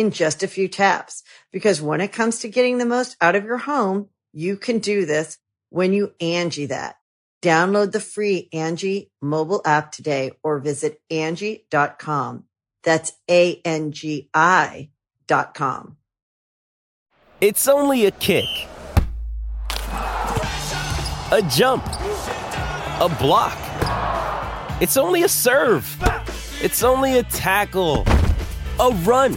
in 0.00 0.10
just 0.10 0.42
a 0.42 0.48
few 0.48 0.66
taps. 0.66 1.22
Because 1.52 1.82
when 1.82 2.00
it 2.00 2.12
comes 2.12 2.40
to 2.40 2.48
getting 2.48 2.78
the 2.78 2.86
most 2.86 3.16
out 3.20 3.36
of 3.36 3.44
your 3.44 3.58
home, 3.58 4.08
you 4.32 4.56
can 4.56 4.78
do 4.78 5.04
this 5.04 5.38
when 5.68 5.92
you 5.92 6.14
Angi 6.20 6.68
that. 6.68 6.96
Download 7.42 7.92
the 7.92 8.00
free 8.00 8.48
Angi 8.52 9.10
mobile 9.20 9.62
app 9.64 9.92
today 9.92 10.32
or 10.42 10.58
visit 10.58 11.00
Angi.com. 11.10 12.44
That's 12.82 13.12
A-N-G-I 13.30 14.90
dot 15.26 15.54
com. 15.54 15.96
It's 17.40 17.68
only 17.68 18.06
a 18.06 18.10
kick. 18.10 18.48
A 21.32 21.42
jump. 21.48 21.84
A 21.86 23.16
block. 23.20 23.56
It's 24.82 24.96
only 24.96 25.22
a 25.22 25.28
serve. 25.28 25.96
It's 26.62 26.82
only 26.82 27.18
a 27.18 27.22
tackle. 27.22 28.04
A 28.78 28.90
run. 29.04 29.36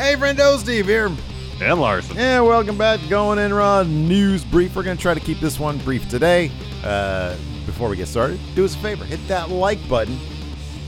Hey, 0.00 0.14
friendo, 0.16 0.56
Steve 0.58 0.86
here. 0.86 1.10
And 1.60 1.78
Larson. 1.78 2.16
Yeah, 2.16 2.40
welcome 2.40 2.78
back 2.78 3.00
to 3.00 3.06
Going 3.08 3.38
In 3.38 3.52
Raw 3.52 3.82
News 3.82 4.44
Brief. 4.44 4.74
We're 4.74 4.82
going 4.82 4.96
to 4.96 5.02
try 5.02 5.12
to 5.12 5.20
keep 5.20 5.40
this 5.40 5.60
one 5.60 5.76
brief 5.78 6.08
today. 6.08 6.50
Uh, 6.82 7.36
before 7.66 7.90
we 7.90 7.96
get 7.98 8.08
started, 8.08 8.40
do 8.54 8.64
us 8.64 8.74
a 8.74 8.78
favor 8.78 9.04
hit 9.04 9.20
that 9.28 9.50
like 9.50 9.78
button, 9.90 10.16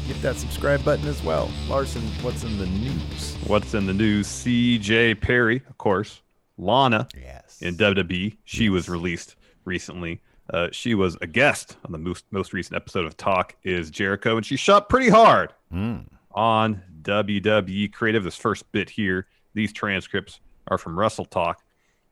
hit 0.06 0.20
that 0.22 0.36
subscribe 0.36 0.82
button 0.82 1.06
as 1.06 1.22
well. 1.22 1.50
Larson, 1.68 2.00
what's 2.22 2.42
in 2.42 2.56
the 2.56 2.64
news? 2.66 3.36
What's 3.46 3.74
in 3.74 3.84
the 3.84 3.92
news? 3.92 4.26
CJ 4.26 5.20
Perry, 5.20 5.62
of 5.68 5.76
course. 5.76 6.22
Lana 6.56 7.06
Yes. 7.14 7.58
in 7.60 7.76
WWE. 7.76 8.38
She 8.44 8.70
was 8.70 8.88
released 8.88 9.36
recently. 9.66 10.22
Uh, 10.52 10.68
she 10.72 10.94
was 10.94 11.18
a 11.20 11.26
guest 11.26 11.76
on 11.84 11.92
the 11.92 11.98
most, 11.98 12.24
most 12.30 12.54
recent 12.54 12.76
episode 12.76 13.04
of 13.04 13.16
Talk 13.18 13.56
is 13.62 13.90
Jericho, 13.90 14.38
and 14.38 14.46
she 14.46 14.56
shot 14.56 14.88
pretty 14.88 15.10
hard 15.10 15.52
Mm. 15.72 16.06
on 16.34 16.80
WWE 17.02 17.92
Creative. 17.92 18.24
This 18.24 18.36
first 18.36 18.70
bit 18.72 18.90
here, 18.90 19.26
these 19.54 19.72
transcripts 19.72 20.40
are 20.68 20.78
from 20.78 20.98
Wrestle 20.98 21.24
Talk. 21.24 21.62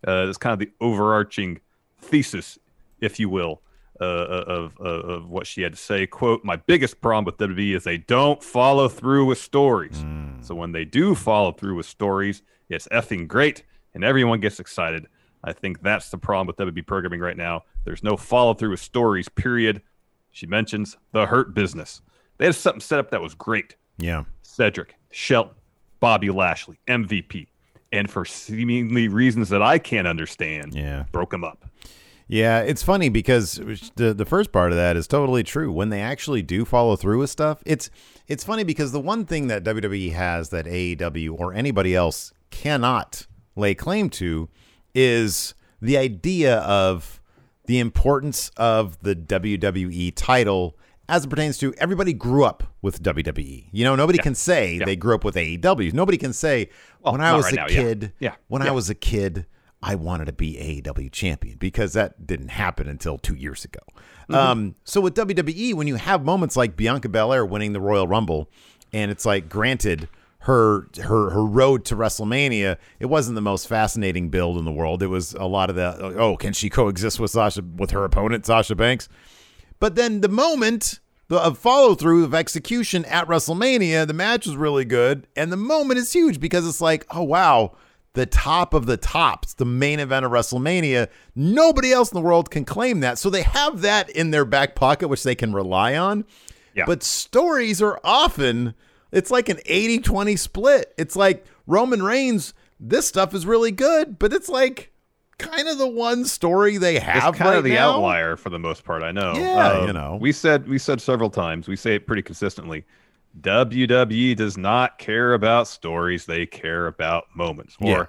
Uh, 0.07 0.27
it's 0.29 0.39
kind 0.39 0.53
of 0.53 0.59
the 0.59 0.71
overarching 0.81 1.61
thesis, 2.01 2.59
if 3.01 3.21
you 3.21 3.29
will, 3.29 3.63
uh, 4.01 4.05
of, 4.05 4.77
of 4.79 5.05
of 5.05 5.31
what 5.31 5.47
she 5.47 5.63
had 5.63 5.73
to 5.73 5.79
say. 5.79 6.07
"Quote: 6.07 6.45
My 6.45 6.57
biggest 6.57 7.01
problem 7.01 7.25
with 7.25 7.37
WWE 7.37 7.77
is 7.77 7.85
they 7.85 7.99
don't 7.99 8.43
follow 8.43 8.89
through 8.89 9.27
with 9.27 9.39
stories. 9.39 10.05
So 10.41 10.55
when 10.55 10.73
they 10.73 10.87
do 10.87 11.15
follow 11.15 11.53
through 11.53 11.77
with 11.77 11.87
stories, 11.87 12.43
it's 12.71 12.89
effing 12.89 13.29
great, 13.29 13.65
and 13.95 14.03
everyone 14.03 14.41
gets 14.41 14.59
excited. 14.59 15.07
I 15.45 15.53
think 15.53 15.83
that's 15.83 16.11
the 16.11 16.19
problem 16.19 16.47
with 16.47 16.57
WWE 16.57 16.87
programming 16.87 17.21
right 17.21 17.37
now. 17.37 17.65
There's 17.85 18.03
no 18.03 18.17
follow 18.17 18.55
through 18.55 18.71
with 18.71 18.81
stories. 18.81 19.29
Period." 19.29 19.83
She 20.33 20.47
mentions 20.47 20.97
the 21.13 21.27
Hurt 21.27 21.55
Business. 21.55 22.03
They 22.39 22.47
had 22.47 22.55
something 22.55 22.81
set 22.81 22.99
up 22.99 23.11
that 23.11 23.21
was 23.21 23.35
great. 23.35 23.77
Yeah. 24.01 24.25
Cedric, 24.43 24.95
Shelton, 25.11 25.55
Bobby 26.01 26.31
Lashley, 26.31 26.79
MVP. 26.89 27.47
And 27.93 28.09
for 28.11 28.25
seemingly 28.25 29.09
reasons 29.09 29.49
that 29.49 29.63
I 29.63 29.79
can't 29.79 30.07
understand, 30.07 30.75
Yeah. 30.75 31.05
broke 31.13 31.31
them 31.31 31.45
up. 31.45 31.67
Yeah, 32.29 32.61
it's 32.61 32.85
funny 32.85 33.09
because 33.09 33.61
the 33.97 34.15
the 34.15 34.25
first 34.25 34.53
part 34.53 34.71
of 34.71 34.77
that 34.77 34.97
is 34.97 35.09
totally 35.09 35.43
true. 35.43 35.73
When 35.73 35.89
they 35.89 36.01
actually 36.01 36.43
do 36.43 36.65
follow 36.65 36.95
through 36.95 37.19
with 37.19 37.31
stuff, 37.31 37.61
it's 37.67 37.91
it's 38.29 38.45
funny 38.45 38.63
because 38.63 38.93
the 38.93 39.01
one 39.01 39.25
thing 39.25 39.49
that 39.49 39.65
WWE 39.65 40.13
has 40.13 40.51
that 40.51 40.67
AEW 40.67 41.35
or 41.37 41.53
anybody 41.53 41.93
else 41.97 42.33
cannot 42.51 43.27
lay 43.57 43.75
claim 43.75 44.09
to 44.11 44.49
is 44.95 45.55
the 45.83 45.97
idea 45.99 46.59
of 46.59 47.21
the 47.67 47.81
importance 47.81 48.51
of 48.57 49.03
the 49.03 49.17
WWE 49.17 50.13
title 50.15 50.79
as 51.09 51.25
it 51.25 51.31
pertains 51.31 51.59
to 51.59 51.75
everybody 51.79 52.13
grew 52.13 52.45
up 52.45 52.70
with 52.83 53.03
WWE. 53.03 53.69
You 53.73 53.85
know, 53.85 53.95
nobody 53.95 54.19
can 54.19 54.35
say 54.35 54.79
they 54.79 54.97
grew 54.97 55.15
up 55.15 55.25
with 55.25 55.35
AEW. 55.35 55.93
Nobody 55.93 56.19
can 56.19 56.33
say 56.33 56.71
Well, 57.03 57.13
when 57.13 57.21
I 57.21 57.35
was 57.37 57.45
right 57.47 57.53
a 57.55 57.57
now, 57.57 57.67
kid, 57.67 58.13
Yeah. 58.19 58.35
when 58.49 58.63
I 58.63 58.71
was 58.71 58.89
a 58.91 58.95
kid, 58.95 59.47
I 59.83 59.95
wanted 59.95 60.27
to 60.27 60.33
be 60.33 60.57
AEW 60.57 61.11
champion 61.11 61.57
because 61.59 61.95
that 61.95 62.27
didn't 62.27 62.49
happen 62.49 62.89
until 62.89 63.19
two 63.19 63.35
years 63.35 63.65
ago. 63.65 63.81
Mm-hmm. 64.29 64.35
Um, 64.35 64.75
so 64.85 65.01
with 65.01 65.15
WWE, 65.15 65.75
when 65.75 65.87
you 65.87 65.97
have 65.97 66.25
moments 66.25 66.57
like 66.57 66.77
Bianca 66.77 67.09
Belair 67.09 67.45
winning 67.47 67.73
the 67.73 67.81
Royal 67.81 68.07
Rumble, 68.07 68.51
and 68.93 69.11
it's 69.11 69.25
like, 69.25 69.49
granted, 69.49 70.09
her 70.41 70.89
her 71.03 71.31
her 71.31 71.45
road 71.45 71.85
to 71.87 71.97
WrestleMania, 71.97 72.77
it 72.99 73.07
wasn't 73.07 73.35
the 73.35 73.41
most 73.43 73.69
fascinating 73.69 74.31
build 74.31 74.57
in 74.59 74.65
the 74.65 74.73
world. 74.73 75.03
It 75.03 75.09
was 75.09 75.35
a 75.35 75.45
lot 75.45 75.69
of 75.71 75.77
the 75.77 75.97
oh, 76.17 76.37
can 76.37 76.53
she 76.53 76.71
coexist 76.71 77.21
with 77.21 77.31
Sasha 77.31 77.63
with 77.63 77.91
her 77.91 78.05
opponent 78.05 78.47
Sasha 78.47 78.75
Banks? 78.75 79.09
But 79.79 79.97
then 79.97 80.21
the 80.21 80.29
moment 80.29 81.01
of 81.39 81.59
follow 81.59 81.95
through 81.95 82.25
of 82.25 82.35
execution 82.35 83.05
at 83.05 83.27
WrestleMania, 83.27 84.07
the 84.07 84.15
match 84.15 84.47
was 84.47 84.57
really 84.57 84.85
good, 84.85 85.27
and 85.37 85.53
the 85.53 85.57
moment 85.57 85.99
is 85.99 86.13
huge 86.13 86.41
because 86.41 86.67
it's 86.67 86.81
like, 86.81 87.07
oh 87.11 87.23
wow, 87.23 87.77
the 88.15 88.27
top 88.27 88.75
of 88.75 88.87
the 88.87 88.97
tops, 88.97 89.55
the 89.55 89.65
main 89.65 90.01
event 90.01 90.25
of 90.25 90.33
WrestleMania. 90.33 91.09
Nobody 91.35 91.93
else 91.93 92.11
in 92.11 92.17
the 92.17 92.23
world 92.23 92.51
can 92.51 92.65
claim 92.65 93.01
that, 93.01 93.19
so 93.19 93.31
they 93.31 93.43
have 93.43 93.83
that 93.83 94.11
in 94.11 94.31
their 94.31 94.45
back 94.45 94.75
pocket, 94.75 95.09
which 95.09 95.23
they 95.23 95.35
can 95.35 95.53
rely 95.53 95.97
on. 95.97 96.25
Yeah. 96.75 96.85
But 96.87 97.03
stories 97.03 97.81
are 97.81 98.01
often 98.03 98.75
it's 99.13 99.31
like 99.31 99.49
an 99.49 99.59
80-20 99.59 100.39
split. 100.39 100.95
It's 100.97 101.17
like 101.17 101.45
Roman 101.67 102.03
Reigns, 102.03 102.55
this 102.79 103.07
stuff 103.07 103.35
is 103.35 103.47
really 103.47 103.73
good, 103.73 104.19
but 104.19 104.33
it's 104.33 104.49
like 104.49 104.93
kind 105.41 105.69
of 105.69 105.79
the 105.79 105.89
one 105.89 106.25
story 106.25 106.77
they 106.79 106.99
have 106.99 107.17
It's 107.31 107.39
kind 107.39 107.51
right 107.51 107.59
of 107.59 107.65
the 107.65 107.75
now. 107.75 107.93
outlier 107.95 108.37
for 108.37 108.51
the 108.51 108.59
most 108.59 108.85
part. 108.85 109.03
I 109.03 109.11
know. 109.13 109.33
Uh, 109.33 109.37
Yeah, 109.39 109.87
you 109.87 109.93
know. 109.93 110.19
We 110.21 110.33
said 110.33 110.69
we 110.69 110.79
said 110.79 111.01
several 111.01 111.31
times. 111.31 111.67
We 111.69 111.77
say 111.77 111.95
it 111.97 112.07
pretty 112.07 112.23
consistently. 112.23 112.85
WWE 113.41 114.35
does 114.37 114.57
not 114.59 114.99
care 114.99 115.35
about 115.35 115.69
stories; 115.69 116.27
they 116.27 116.47
care 116.47 116.87
about 116.87 117.25
moments. 117.35 117.77
Or 117.81 117.87
Yeah. 117.89 118.05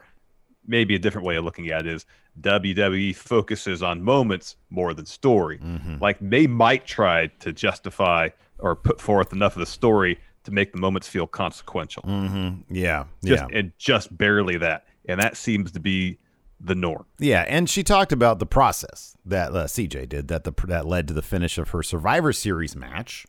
maybe 0.67 0.95
a 0.95 0.99
different 0.99 1.25
way 1.27 1.35
of 1.35 1.45
looking 1.45 1.69
at 1.69 1.85
it 1.85 1.93
is 1.93 2.05
WWE 2.39 3.15
focuses 3.15 3.83
on 3.83 4.01
moments 4.03 4.55
more 4.69 4.93
than 4.93 5.05
story. 5.05 5.59
Mm-hmm. 5.59 5.97
Like 6.01 6.17
they 6.21 6.47
might 6.47 6.85
try 6.85 7.27
to 7.39 7.51
justify 7.53 8.29
or 8.59 8.75
put 8.75 8.99
forth 9.01 9.33
enough 9.33 9.55
of 9.55 9.59
the 9.59 9.65
story 9.65 10.19
to 10.43 10.51
make 10.51 10.71
the 10.71 10.79
moments 10.79 11.07
feel 11.07 11.27
consequential. 11.27 12.03
Mm-hmm. 12.03 12.73
Yeah, 12.73 13.03
Just 13.23 13.43
yeah, 13.49 13.57
and 13.59 13.71
just 13.77 14.15
barely 14.17 14.57
that. 14.57 14.85
And 15.07 15.19
that 15.19 15.37
seems 15.37 15.71
to 15.73 15.79
be 15.79 16.17
the 16.63 16.75
norm. 16.75 17.05
yeah. 17.19 17.43
And 17.47 17.69
she 17.69 17.83
talked 17.83 18.11
about 18.11 18.39
the 18.39 18.45
process 18.45 19.15
that 19.25 19.51
uh, 19.51 19.65
CJ 19.65 20.09
did 20.09 20.27
that 20.27 20.43
the 20.43 20.53
that 20.67 20.85
led 20.85 21.07
to 21.07 21.13
the 21.13 21.21
finish 21.21 21.57
of 21.57 21.69
her 21.69 21.81
Survivor 21.81 22.31
Series 22.31 22.75
match, 22.75 23.25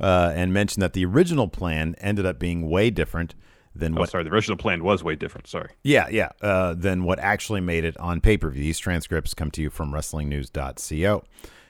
uh, 0.00 0.32
and 0.34 0.52
mentioned 0.52 0.82
that 0.82 0.92
the 0.92 1.04
original 1.04 1.48
plan 1.48 1.96
ended 2.00 2.24
up 2.26 2.38
being 2.38 2.68
way 2.70 2.90
different 2.90 3.34
than 3.74 3.96
Oh, 3.96 4.00
what 4.00 4.10
sorry, 4.10 4.24
the 4.24 4.30
original 4.30 4.56
plan 4.56 4.82
was 4.84 5.02
way 5.04 5.16
different. 5.16 5.46
Sorry. 5.48 5.70
Yeah, 5.82 6.08
yeah. 6.10 6.30
Uh, 6.40 6.74
than 6.74 7.04
what 7.04 7.18
actually 7.18 7.60
made 7.60 7.84
it 7.84 7.96
on 7.98 8.20
pay 8.20 8.36
per 8.36 8.48
view. 8.50 8.62
These 8.62 8.78
transcripts 8.78 9.34
come 9.34 9.50
to 9.50 9.60
you 9.62 9.68
from 9.70 9.92
WrestlingNews.co. 9.92 11.24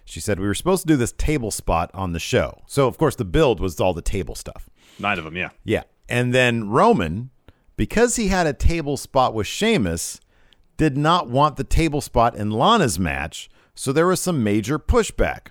She 0.04 0.20
said 0.20 0.38
we 0.38 0.46
were 0.46 0.54
supposed 0.54 0.82
to 0.82 0.86
do 0.86 0.96
this 0.96 1.12
table 1.12 1.50
spot 1.50 1.90
on 1.92 2.12
the 2.12 2.20
show. 2.20 2.62
So 2.66 2.86
of 2.86 2.96
course 2.98 3.16
the 3.16 3.24
build 3.24 3.58
was 3.58 3.80
all 3.80 3.92
the 3.94 4.02
table 4.02 4.34
stuff. 4.34 4.68
Nine 4.98 5.18
of 5.18 5.24
them, 5.24 5.36
yeah. 5.36 5.50
Yeah, 5.64 5.82
and 6.08 6.32
then 6.32 6.68
Roman, 6.68 7.30
because 7.76 8.16
he 8.16 8.28
had 8.28 8.46
a 8.46 8.52
table 8.52 8.96
spot 8.96 9.34
with 9.34 9.46
Sheamus, 9.48 10.20
did 10.76 10.96
not 10.96 11.28
want 11.28 11.56
the 11.56 11.64
table 11.64 12.00
spot 12.00 12.36
in 12.36 12.50
Lana's 12.50 12.98
match. 12.98 13.48
So 13.74 13.92
there 13.92 14.06
was 14.06 14.20
some 14.20 14.42
major 14.42 14.78
pushback. 14.78 15.48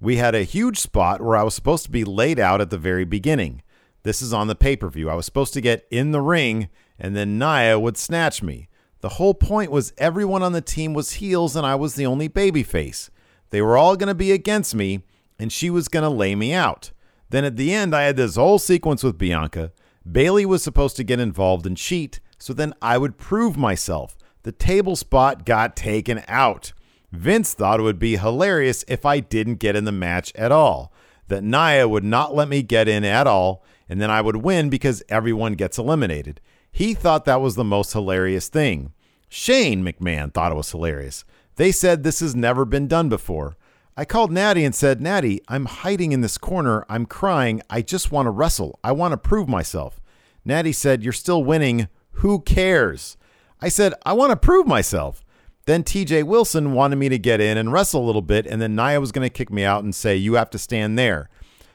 We 0.00 0.16
had 0.16 0.34
a 0.34 0.42
huge 0.42 0.78
spot 0.78 1.20
where 1.20 1.36
I 1.36 1.42
was 1.42 1.54
supposed 1.54 1.84
to 1.84 1.90
be 1.90 2.04
laid 2.04 2.38
out 2.38 2.60
at 2.60 2.70
the 2.70 2.78
very 2.78 3.04
beginning. 3.04 3.62
This 4.02 4.22
is 4.22 4.32
on 4.32 4.46
the 4.46 4.54
pay 4.54 4.76
per 4.76 4.88
view. 4.88 5.10
I 5.10 5.14
was 5.14 5.26
supposed 5.26 5.52
to 5.54 5.60
get 5.60 5.86
in 5.90 6.12
the 6.12 6.20
ring, 6.20 6.68
and 6.98 7.16
then 7.16 7.38
Nia 7.38 7.78
would 7.78 7.96
snatch 7.96 8.42
me. 8.42 8.68
The 9.00 9.10
whole 9.10 9.34
point 9.34 9.70
was 9.70 9.92
everyone 9.98 10.42
on 10.42 10.52
the 10.52 10.60
team 10.60 10.92
was 10.92 11.14
heels, 11.14 11.56
and 11.56 11.66
I 11.66 11.74
was 11.74 11.94
the 11.94 12.06
only 12.06 12.28
babyface. 12.28 13.10
They 13.50 13.62
were 13.62 13.76
all 13.76 13.96
going 13.96 14.08
to 14.08 14.14
be 14.14 14.32
against 14.32 14.74
me, 14.74 15.02
and 15.38 15.52
she 15.52 15.70
was 15.70 15.88
going 15.88 16.02
to 16.02 16.08
lay 16.08 16.34
me 16.34 16.52
out. 16.52 16.90
Then 17.30 17.44
at 17.44 17.56
the 17.56 17.72
end, 17.72 17.94
I 17.94 18.02
had 18.02 18.16
this 18.16 18.36
whole 18.36 18.58
sequence 18.58 19.02
with 19.02 19.18
Bianca. 19.18 19.72
Bayley 20.10 20.46
was 20.46 20.62
supposed 20.62 20.96
to 20.96 21.04
get 21.04 21.20
involved 21.20 21.66
and 21.66 21.76
cheat, 21.76 22.20
so 22.38 22.52
then 22.52 22.74
I 22.80 22.98
would 22.98 23.18
prove 23.18 23.56
myself. 23.56 24.16
The 24.42 24.52
table 24.52 24.96
spot 24.96 25.44
got 25.44 25.76
taken 25.76 26.22
out. 26.28 26.72
Vince 27.12 27.54
thought 27.54 27.80
it 27.80 27.84
would 27.84 27.98
be 27.98 28.16
hilarious 28.16 28.84
if 28.86 29.06
I 29.06 29.20
didn't 29.20 29.56
get 29.56 29.76
in 29.76 29.84
the 29.84 29.92
match 29.92 30.32
at 30.34 30.52
all. 30.52 30.92
That 31.28 31.44
Nia 31.44 31.88
would 31.88 32.04
not 32.04 32.34
let 32.34 32.48
me 32.48 32.62
get 32.62 32.88
in 32.88 33.04
at 33.04 33.26
all, 33.26 33.64
and 33.88 34.00
then 34.00 34.10
I 34.10 34.20
would 34.20 34.36
win 34.36 34.70
because 34.70 35.02
everyone 35.08 35.54
gets 35.54 35.78
eliminated. 35.78 36.40
He 36.70 36.94
thought 36.94 37.24
that 37.24 37.40
was 37.40 37.54
the 37.54 37.64
most 37.64 37.92
hilarious 37.92 38.48
thing. 38.48 38.92
Shane 39.28 39.84
McMahon 39.84 40.32
thought 40.32 40.52
it 40.52 40.56
was 40.56 40.70
hilarious. 40.70 41.24
They 41.56 41.72
said 41.72 42.02
this 42.02 42.20
has 42.20 42.36
never 42.36 42.64
been 42.64 42.86
done 42.86 43.08
before. 43.08 43.56
I 43.96 44.04
called 44.04 44.30
Natty 44.30 44.64
and 44.64 44.74
said, 44.74 45.00
Natty, 45.00 45.40
I'm 45.48 45.66
hiding 45.66 46.12
in 46.12 46.20
this 46.20 46.38
corner. 46.38 46.86
I'm 46.88 47.04
crying. 47.04 47.60
I 47.68 47.82
just 47.82 48.12
want 48.12 48.26
to 48.26 48.30
wrestle. 48.30 48.78
I 48.84 48.92
want 48.92 49.10
to 49.12 49.16
prove 49.16 49.48
myself. 49.48 50.00
Natty 50.44 50.72
said, 50.72 51.02
You're 51.02 51.12
still 51.12 51.42
winning. 51.42 51.88
Who 52.12 52.40
cares? 52.40 53.16
I 53.60 53.68
said, 53.68 53.94
I 54.04 54.12
want 54.12 54.30
to 54.30 54.36
prove 54.36 54.66
myself. 54.66 55.24
Then 55.66 55.84
TJ 55.84 56.24
Wilson 56.24 56.72
wanted 56.72 56.96
me 56.96 57.08
to 57.10 57.18
get 57.18 57.40
in 57.40 57.58
and 57.58 57.72
wrestle 57.72 58.02
a 58.02 58.06
little 58.06 58.22
bit, 58.22 58.46
and 58.46 58.62
then 58.62 58.74
Nia 58.74 59.00
was 59.00 59.12
going 59.12 59.26
to 59.26 59.32
kick 59.32 59.50
me 59.50 59.64
out 59.64 59.84
and 59.84 59.94
say, 59.94 60.16
You 60.16 60.34
have 60.34 60.48
to 60.50 60.58
stand 60.58 60.98
there. 60.98 61.28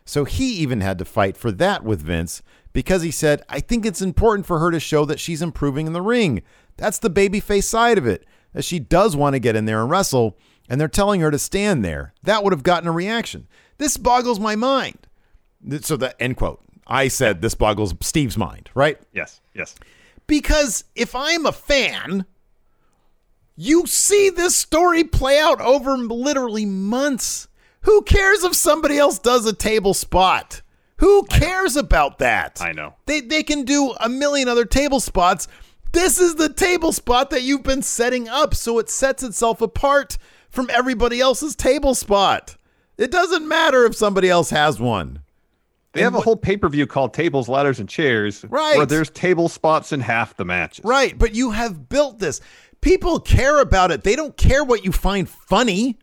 So 0.06 0.26
he 0.26 0.54
even 0.56 0.82
had 0.82 0.98
to 0.98 1.06
fight 1.06 1.38
for 1.38 1.52
that 1.52 1.84
with 1.84 2.02
Vince 2.02 2.42
because 2.74 3.04
he 3.04 3.12
said, 3.12 3.44
I 3.48 3.60
think 3.60 3.86
it's 3.86 4.02
important 4.02 4.46
for 4.46 4.60
her 4.60 4.72
to 4.72 4.80
show 4.80 5.06
that 5.06 5.20
she's 5.20 5.42
improving 5.42 5.88
in 5.88 5.94
the 5.94 6.02
ring. 6.02 6.42
That's 6.76 7.00
the 7.00 7.10
babyface 7.10 7.66
side 7.66 7.98
of 7.98 8.08
it, 8.08 8.26
that 8.54 8.66
she 8.66 8.80
does 8.80 9.16
want 9.16 9.36
to 9.36 9.40
get 9.40 9.56
in 9.56 9.66
there 9.66 9.82
and 9.82 9.90
wrestle, 9.90 10.38
and 10.68 10.82
they're 10.82 10.88
telling 10.88 11.22
her 11.22 11.32
to 11.32 11.40
stand 11.40 11.86
there. 11.86 12.14
That 12.24 12.44
would 12.44 12.52
have 12.52 12.64
gotten 12.64 12.90
a 12.90 12.92
reaction. 12.92 13.48
This 13.78 13.98
boggles 13.98 14.40
my 14.40 14.56
mind. 14.56 15.08
So 15.82 15.98
the 15.98 16.20
end 16.22 16.38
quote. 16.38 16.62
I 16.86 17.08
said 17.08 17.42
this 17.42 17.56
boggles 17.56 17.94
Steve's 18.02 18.38
mind, 18.38 18.70
right? 18.74 19.00
Yes, 19.14 19.40
yes. 19.54 19.76
Because 20.28 20.86
if 20.96 21.16
I'm 21.16 21.46
a 21.46 21.52
fan, 21.52 22.26
you 23.56 23.86
see 23.86 24.30
this 24.30 24.56
story 24.56 25.04
play 25.04 25.40
out 25.40 25.62
over 25.62 25.98
literally 25.98 26.66
months. 26.66 27.48
Who 27.82 28.02
cares 28.04 28.44
if 28.44 28.56
somebody 28.56 28.98
else 28.98 29.20
does 29.20 29.46
a 29.46 29.54
table 29.54 29.94
spot? 29.94 30.62
Who 30.98 31.24
cares 31.24 31.76
about 31.76 32.20
that? 32.20 32.62
I 32.62 32.72
know. 32.72 32.96
They 33.06 33.20
they 33.20 33.44
can 33.44 33.64
do 33.64 33.94
a 34.00 34.08
million 34.08 34.48
other 34.48 34.66
table 34.66 35.00
spots. 35.00 35.48
This 35.92 36.20
is 36.20 36.36
the 36.36 36.52
table 36.52 36.92
spot 36.92 37.30
that 37.30 37.44
you've 37.44 37.64
been 37.64 37.82
setting 37.82 38.28
up, 38.30 38.56
so 38.56 38.80
it 38.80 38.90
sets 38.90 39.22
itself 39.22 39.62
apart 39.62 40.18
from 40.50 40.70
everybody 40.72 41.20
else's 41.20 41.56
table 41.56 41.94
spot. 41.94 42.56
It 42.98 43.12
doesn't 43.12 43.48
matter 43.48 43.86
if 43.86 43.96
somebody 43.96 44.30
else 44.30 44.52
has 44.52 44.80
one. 44.80 45.23
They 45.94 46.02
have 46.02 46.16
a 46.16 46.22
whole 46.22 46.36
pay 46.36 46.58
per 46.58 46.68
view 46.70 46.88
called 46.88 47.14
Tables, 47.14 47.48
Ladders, 47.48 47.80
and 47.80 47.88
Chairs, 47.88 48.44
Right. 48.50 48.78
where 48.78 48.86
there's 48.86 49.10
table 49.12 49.48
spots 49.48 49.92
in 49.92 50.00
half 50.02 50.36
the 50.36 50.44
matches. 50.46 50.84
Right, 50.84 51.18
but 51.18 51.36
you 51.36 51.52
have 51.52 51.88
built 51.88 52.20
this. 52.20 52.42
People 52.82 53.20
care 53.20 53.60
about 53.62 53.92
it. 53.92 54.04
They 54.04 54.16
don't 54.16 54.36
care 54.36 54.64
what 54.64 54.84
you 54.84 54.92
find 54.92 55.30
funny. 55.30 56.00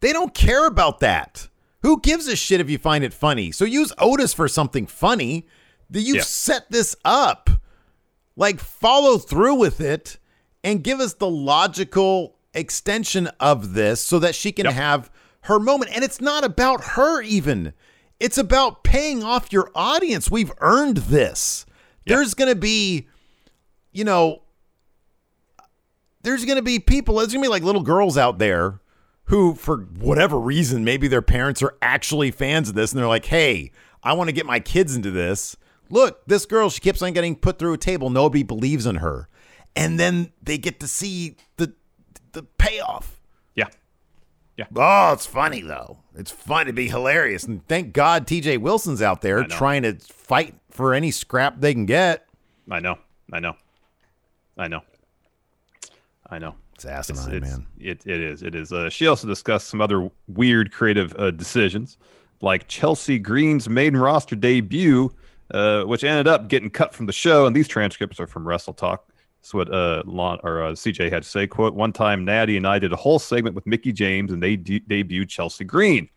They 0.00 0.12
don't 0.12 0.32
care 0.32 0.66
about 0.66 1.00
that. 1.00 1.48
Who 1.82 2.00
gives 2.00 2.28
a 2.28 2.36
shit 2.36 2.60
if 2.60 2.70
you 2.70 2.78
find 2.78 3.02
it 3.04 3.12
funny? 3.12 3.52
So 3.52 3.64
use 3.64 3.92
Otis 3.98 4.32
for 4.32 4.48
something 4.48 4.86
funny. 4.86 5.46
That 5.90 6.02
you 6.02 6.16
Yeah. 6.16 6.22
set 6.22 6.70
this 6.70 6.94
up. 7.04 7.50
Like 8.36 8.60
follow 8.60 9.18
through 9.18 9.56
with 9.56 9.80
it 9.80 10.18
and 10.62 10.84
give 10.84 11.00
us 11.00 11.14
the 11.14 11.28
logical 11.28 12.36
extension 12.54 13.26
of 13.40 13.74
this 13.74 14.00
so 14.00 14.18
that 14.20 14.34
she 14.36 14.52
can 14.52 14.66
Yep. 14.66 14.74
have 14.74 15.10
her 15.42 15.58
moment. 15.58 15.90
And 15.94 16.04
it's 16.04 16.20
not 16.20 16.44
about 16.44 16.84
her 16.94 17.20
even. 17.22 17.72
It's 18.20 18.38
about 18.38 18.84
paying 18.84 19.24
off 19.24 19.52
your 19.52 19.70
audience. 19.74 20.30
We've 20.30 20.52
earned 20.60 20.98
this. 20.98 21.66
There's 22.04 22.34
going 22.34 22.50
to 22.50 22.56
be 22.56 23.08
you 23.92 24.04
know, 24.04 24.42
there's 26.22 26.44
going 26.44 26.56
to 26.56 26.62
be 26.62 26.78
people, 26.78 27.16
there's 27.16 27.32
going 27.32 27.42
to 27.42 27.46
be 27.46 27.50
like 27.50 27.62
little 27.62 27.82
girls 27.82 28.16
out 28.16 28.38
there 28.38 28.80
who, 29.24 29.54
for 29.54 29.78
whatever 29.78 30.38
reason, 30.38 30.84
maybe 30.84 31.08
their 31.08 31.22
parents 31.22 31.62
are 31.62 31.76
actually 31.80 32.30
fans 32.30 32.68
of 32.68 32.74
this 32.74 32.92
and 32.92 33.00
they're 33.00 33.08
like, 33.08 33.26
hey, 33.26 33.70
I 34.02 34.12
want 34.12 34.28
to 34.28 34.32
get 34.32 34.46
my 34.46 34.60
kids 34.60 34.96
into 34.96 35.10
this. 35.10 35.56
Look, 35.88 36.24
this 36.26 36.46
girl, 36.46 36.70
she 36.70 36.80
keeps 36.80 37.02
on 37.02 37.12
getting 37.12 37.36
put 37.36 37.58
through 37.58 37.72
a 37.72 37.78
table. 37.78 38.10
Nobody 38.10 38.42
believes 38.42 38.86
in 38.86 38.96
her. 38.96 39.28
And 39.74 39.98
then 39.98 40.32
they 40.42 40.58
get 40.58 40.80
to 40.80 40.88
see 40.88 41.36
the 41.56 41.74
the 42.32 42.42
payoff. 42.42 43.19
Yeah. 44.60 44.66
Oh, 44.76 45.12
it's 45.14 45.24
funny 45.24 45.62
though. 45.62 45.98
It's 46.14 46.30
fun 46.30 46.66
to 46.66 46.72
be 46.74 46.86
hilarious. 46.88 47.44
And 47.44 47.66
thank 47.66 47.94
God 47.94 48.26
TJ 48.26 48.58
Wilson's 48.58 49.00
out 49.00 49.22
there 49.22 49.44
trying 49.44 49.82
to 49.84 49.94
fight 49.94 50.54
for 50.70 50.92
any 50.92 51.10
scrap 51.10 51.60
they 51.60 51.72
can 51.72 51.86
get. 51.86 52.26
I 52.70 52.78
know. 52.80 52.98
I 53.32 53.40
know. 53.40 53.54
I 54.58 54.68
know. 54.68 54.82
I 56.28 56.38
know. 56.38 56.56
It's 56.74 56.84
asinine, 56.84 57.34
It's- 57.36 57.50
man. 57.50 57.66
It, 57.78 58.06
it 58.06 58.20
is. 58.20 58.42
It 58.42 58.54
is. 58.54 58.70
Uh, 58.72 58.90
she 58.90 59.06
also 59.06 59.26
discussed 59.26 59.68
some 59.68 59.80
other 59.80 60.10
weird 60.28 60.72
creative 60.72 61.14
uh, 61.18 61.30
decisions, 61.30 61.96
like 62.42 62.68
Chelsea 62.68 63.18
Green's 63.18 63.66
maiden 63.68 63.98
roster 63.98 64.36
debut, 64.36 65.10
uh, 65.52 65.84
which 65.84 66.04
ended 66.04 66.28
up 66.28 66.48
getting 66.48 66.68
cut 66.70 66.94
from 66.94 67.06
the 67.06 67.12
show. 67.14 67.46
And 67.46 67.56
these 67.56 67.66
transcripts 67.68 68.20
are 68.20 68.26
from 68.26 68.46
Wrestle 68.46 68.74
Talk. 68.74 69.09
That's 69.40 69.54
what 69.54 69.72
uh, 69.72 70.02
Lon, 70.04 70.38
or 70.42 70.62
uh, 70.62 70.72
CJ 70.72 71.10
had 71.10 71.22
to 71.22 71.28
say. 71.28 71.46
"Quote: 71.46 71.74
One 71.74 71.92
time, 71.92 72.24
Natty 72.24 72.56
and 72.56 72.66
I 72.66 72.78
did 72.78 72.92
a 72.92 72.96
whole 72.96 73.18
segment 73.18 73.54
with 73.54 73.66
Mickie 73.66 73.92
James, 73.92 74.32
and 74.32 74.42
they 74.42 74.56
de- 74.56 74.80
debuted 74.80 75.28
Chelsea 75.28 75.64
Green. 75.64 76.08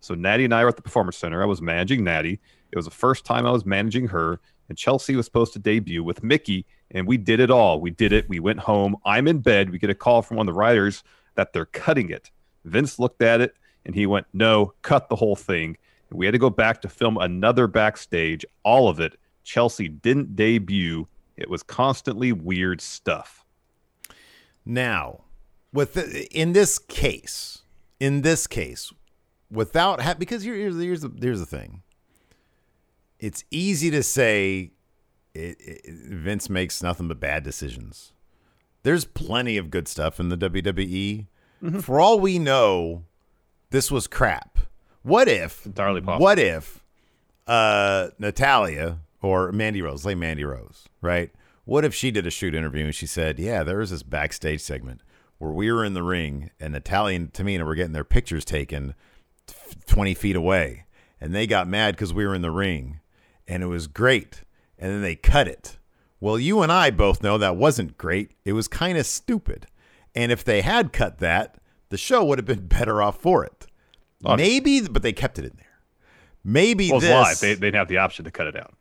So 0.00 0.14
Natty 0.14 0.44
and 0.44 0.54
I 0.54 0.62
were 0.62 0.68
at 0.68 0.76
the 0.76 0.82
Performance 0.82 1.16
Center. 1.16 1.42
I 1.42 1.46
was 1.46 1.60
managing 1.60 2.04
Natty. 2.04 2.38
It 2.70 2.76
was 2.76 2.84
the 2.84 2.92
first 2.92 3.24
time 3.24 3.46
I 3.46 3.50
was 3.50 3.66
managing 3.66 4.06
her, 4.08 4.38
and 4.68 4.78
Chelsea 4.78 5.16
was 5.16 5.26
supposed 5.26 5.52
to 5.54 5.58
debut 5.58 6.04
with 6.04 6.22
Mickie, 6.22 6.66
and 6.92 7.06
we 7.06 7.16
did 7.16 7.40
it 7.40 7.50
all. 7.50 7.80
We 7.80 7.90
did 7.90 8.12
it. 8.12 8.28
We 8.28 8.38
went 8.38 8.60
home. 8.60 8.96
I'm 9.04 9.26
in 9.26 9.40
bed. 9.40 9.70
We 9.70 9.78
get 9.78 9.90
a 9.90 9.94
call 9.94 10.22
from 10.22 10.36
one 10.36 10.48
of 10.48 10.54
the 10.54 10.58
writers 10.58 11.02
that 11.34 11.52
they're 11.52 11.66
cutting 11.66 12.10
it. 12.10 12.30
Vince 12.64 12.98
looked 12.98 13.22
at 13.22 13.40
it 13.40 13.54
and 13.84 13.94
he 13.94 14.06
went, 14.06 14.26
"No, 14.32 14.74
cut 14.82 15.08
the 15.08 15.16
whole 15.16 15.36
thing." 15.36 15.76
And 16.10 16.18
we 16.18 16.26
had 16.26 16.32
to 16.32 16.38
go 16.38 16.50
back 16.50 16.80
to 16.82 16.88
film 16.88 17.18
another 17.18 17.66
backstage. 17.66 18.44
All 18.62 18.88
of 18.88 19.00
it. 19.00 19.18
Chelsea 19.44 19.88
didn't 19.88 20.36
debut. 20.36 21.08
It 21.38 21.48
was 21.48 21.62
constantly 21.62 22.32
weird 22.32 22.80
stuff. 22.80 23.44
Now, 24.64 25.24
with 25.72 25.94
the, 25.94 26.26
in 26.32 26.52
this 26.52 26.78
case, 26.78 27.62
in 28.00 28.22
this 28.22 28.46
case, 28.46 28.92
without 29.50 30.00
ha- 30.02 30.14
because 30.14 30.42
here, 30.42 30.54
here's 30.54 30.76
here's 30.76 31.00
the, 31.02 31.12
here's 31.20 31.40
the 31.40 31.46
thing. 31.46 31.82
It's 33.18 33.44
easy 33.50 33.90
to 33.90 34.02
say 34.02 34.72
it, 35.34 35.56
it, 35.60 35.80
Vince 35.86 36.50
makes 36.50 36.82
nothing 36.82 37.08
but 37.08 37.20
bad 37.20 37.44
decisions. 37.44 38.12
There's 38.82 39.04
plenty 39.04 39.56
of 39.56 39.70
good 39.70 39.88
stuff 39.88 40.20
in 40.20 40.28
the 40.28 40.36
WWE. 40.36 41.26
For 41.80 42.00
all 42.00 42.20
we 42.20 42.38
know, 42.38 43.04
this 43.70 43.90
was 43.90 44.06
crap. 44.06 44.58
What 45.02 45.28
if 45.28 45.66
entirely 45.66 46.00
possible. 46.00 46.22
What 46.22 46.38
if 46.38 46.84
uh, 47.46 48.08
Natalya 48.18 49.00
or 49.22 49.52
Mandy 49.52 49.82
Rose, 49.82 50.04
like 50.04 50.16
Mandy 50.16 50.44
Rose, 50.44 50.86
right? 51.00 51.30
What 51.64 51.84
if 51.84 51.94
she 51.94 52.10
did 52.10 52.26
a 52.26 52.30
shoot 52.30 52.54
interview 52.54 52.86
and 52.86 52.94
she 52.94 53.06
said, 53.06 53.38
"Yeah, 53.38 53.62
there 53.62 53.78
was 53.78 53.90
this 53.90 54.02
backstage 54.02 54.60
segment 54.60 55.02
where 55.38 55.52
we 55.52 55.70
were 55.70 55.84
in 55.84 55.94
the 55.94 56.02
ring 56.02 56.50
and 56.58 56.72
Natalya 56.72 57.16
and 57.16 57.32
Tamina 57.32 57.64
were 57.64 57.74
getting 57.74 57.92
their 57.92 58.04
pictures 58.04 58.44
taken 58.44 58.94
20 59.86 60.14
feet 60.14 60.36
away, 60.36 60.84
and 61.20 61.34
they 61.34 61.46
got 61.46 61.68
mad 61.68 61.94
because 61.94 62.12
we 62.14 62.26
were 62.26 62.34
in 62.34 62.42
the 62.42 62.50
ring, 62.50 63.00
and 63.46 63.62
it 63.62 63.66
was 63.66 63.86
great. 63.86 64.42
And 64.78 64.92
then 64.92 65.02
they 65.02 65.16
cut 65.16 65.48
it. 65.48 65.78
Well, 66.20 66.38
you 66.38 66.62
and 66.62 66.70
I 66.72 66.90
both 66.90 67.22
know 67.22 67.36
that 67.38 67.56
wasn't 67.56 67.98
great. 67.98 68.32
It 68.44 68.52
was 68.52 68.68
kind 68.68 68.96
of 68.98 69.06
stupid. 69.06 69.66
And 70.14 70.30
if 70.32 70.42
they 70.44 70.62
had 70.62 70.92
cut 70.92 71.18
that, 71.18 71.58
the 71.90 71.96
show 71.98 72.24
would 72.24 72.38
have 72.38 72.46
been 72.46 72.66
better 72.68 73.02
off 73.02 73.20
for 73.20 73.44
it. 73.44 73.66
Maybe, 74.22 74.80
but 74.82 75.02
they 75.02 75.12
kept 75.12 75.38
it 75.38 75.44
in 75.44 75.52
there. 75.56 75.64
Maybe 76.44 76.90
Well, 76.90 77.00
this. 77.00 77.10
live. 77.10 77.40
They, 77.40 77.54
they'd 77.54 77.74
have 77.74 77.88
the 77.88 77.98
option 77.98 78.24
to 78.24 78.30
cut 78.30 78.46
it 78.46 78.56
out. 78.56 78.74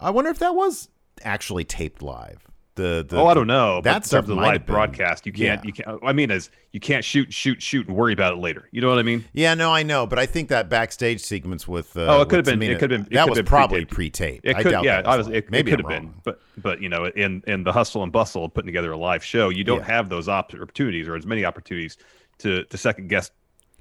I 0.00 0.10
wonder 0.10 0.30
if 0.30 0.38
that 0.38 0.54
was 0.54 0.88
actually 1.22 1.64
taped 1.64 2.02
live. 2.02 2.44
The, 2.76 3.04
the 3.08 3.16
oh, 3.16 3.26
I 3.26 3.34
don't 3.34 3.48
know. 3.48 3.80
That 3.80 3.82
but 3.92 3.96
in 3.96 4.02
stuff 4.04 4.18
terms 4.26 4.30
of 4.30 4.36
might 4.36 4.52
live 4.52 4.66
broadcast, 4.66 5.26
you 5.26 5.32
can't. 5.32 5.64
yeah. 5.64 5.66
You 5.66 5.72
can't. 5.72 5.98
I 6.04 6.12
mean, 6.12 6.30
as 6.30 6.48
you 6.70 6.78
can't 6.78 7.04
shoot, 7.04 7.32
shoot, 7.34 7.60
shoot, 7.60 7.88
and 7.88 7.96
worry 7.96 8.12
about 8.12 8.34
it 8.34 8.36
later. 8.38 8.68
You 8.70 8.80
know 8.80 8.88
what 8.88 9.00
I 9.00 9.02
mean? 9.02 9.24
Yeah, 9.32 9.54
no, 9.54 9.72
I 9.72 9.82
know, 9.82 10.06
but 10.06 10.20
I 10.20 10.26
think 10.26 10.48
that 10.50 10.68
backstage 10.68 11.20
sequence 11.20 11.66
with 11.66 11.96
uh, 11.96 12.06
Oh, 12.06 12.20
it 12.22 12.28
could 12.28 12.36
have 12.36 12.44
been- 12.44 12.62
it 12.62 12.78
could 12.78 12.92
have 12.92 13.06
been- 13.08 13.14
that 13.16 13.24
could 13.24 13.30
was 13.30 13.38
have 13.38 13.44
been 13.46 13.50
probably 13.50 13.84
pre-taped. 13.84 14.46
It 14.46 14.54
I 14.54 14.62
could. 14.62 14.70
doubt 14.70 14.84
Yeah, 14.84 15.02
that 15.02 15.18
was 15.18 15.26
it, 15.26 15.50
maybe 15.50 15.72
it 15.72 15.76
could 15.76 15.90
have 15.90 16.02
been. 16.02 16.14
But 16.22 16.40
but 16.56 16.80
you 16.80 16.88
know, 16.88 17.06
in 17.06 17.42
in 17.48 17.64
the 17.64 17.72
hustle 17.72 18.04
and 18.04 18.12
bustle 18.12 18.44
of 18.44 18.54
putting 18.54 18.68
together 18.68 18.92
a 18.92 18.96
live 18.96 19.24
show, 19.24 19.48
you 19.48 19.64
don't 19.64 19.80
Yeah. 19.80 19.86
have 19.86 20.08
those 20.08 20.28
op- 20.28 20.54
opportunities 20.54 21.08
or 21.08 21.16
as 21.16 21.26
many 21.26 21.44
opportunities 21.44 21.96
to 22.38 22.62
to 22.62 22.78
second 22.78 23.08
guess 23.08 23.32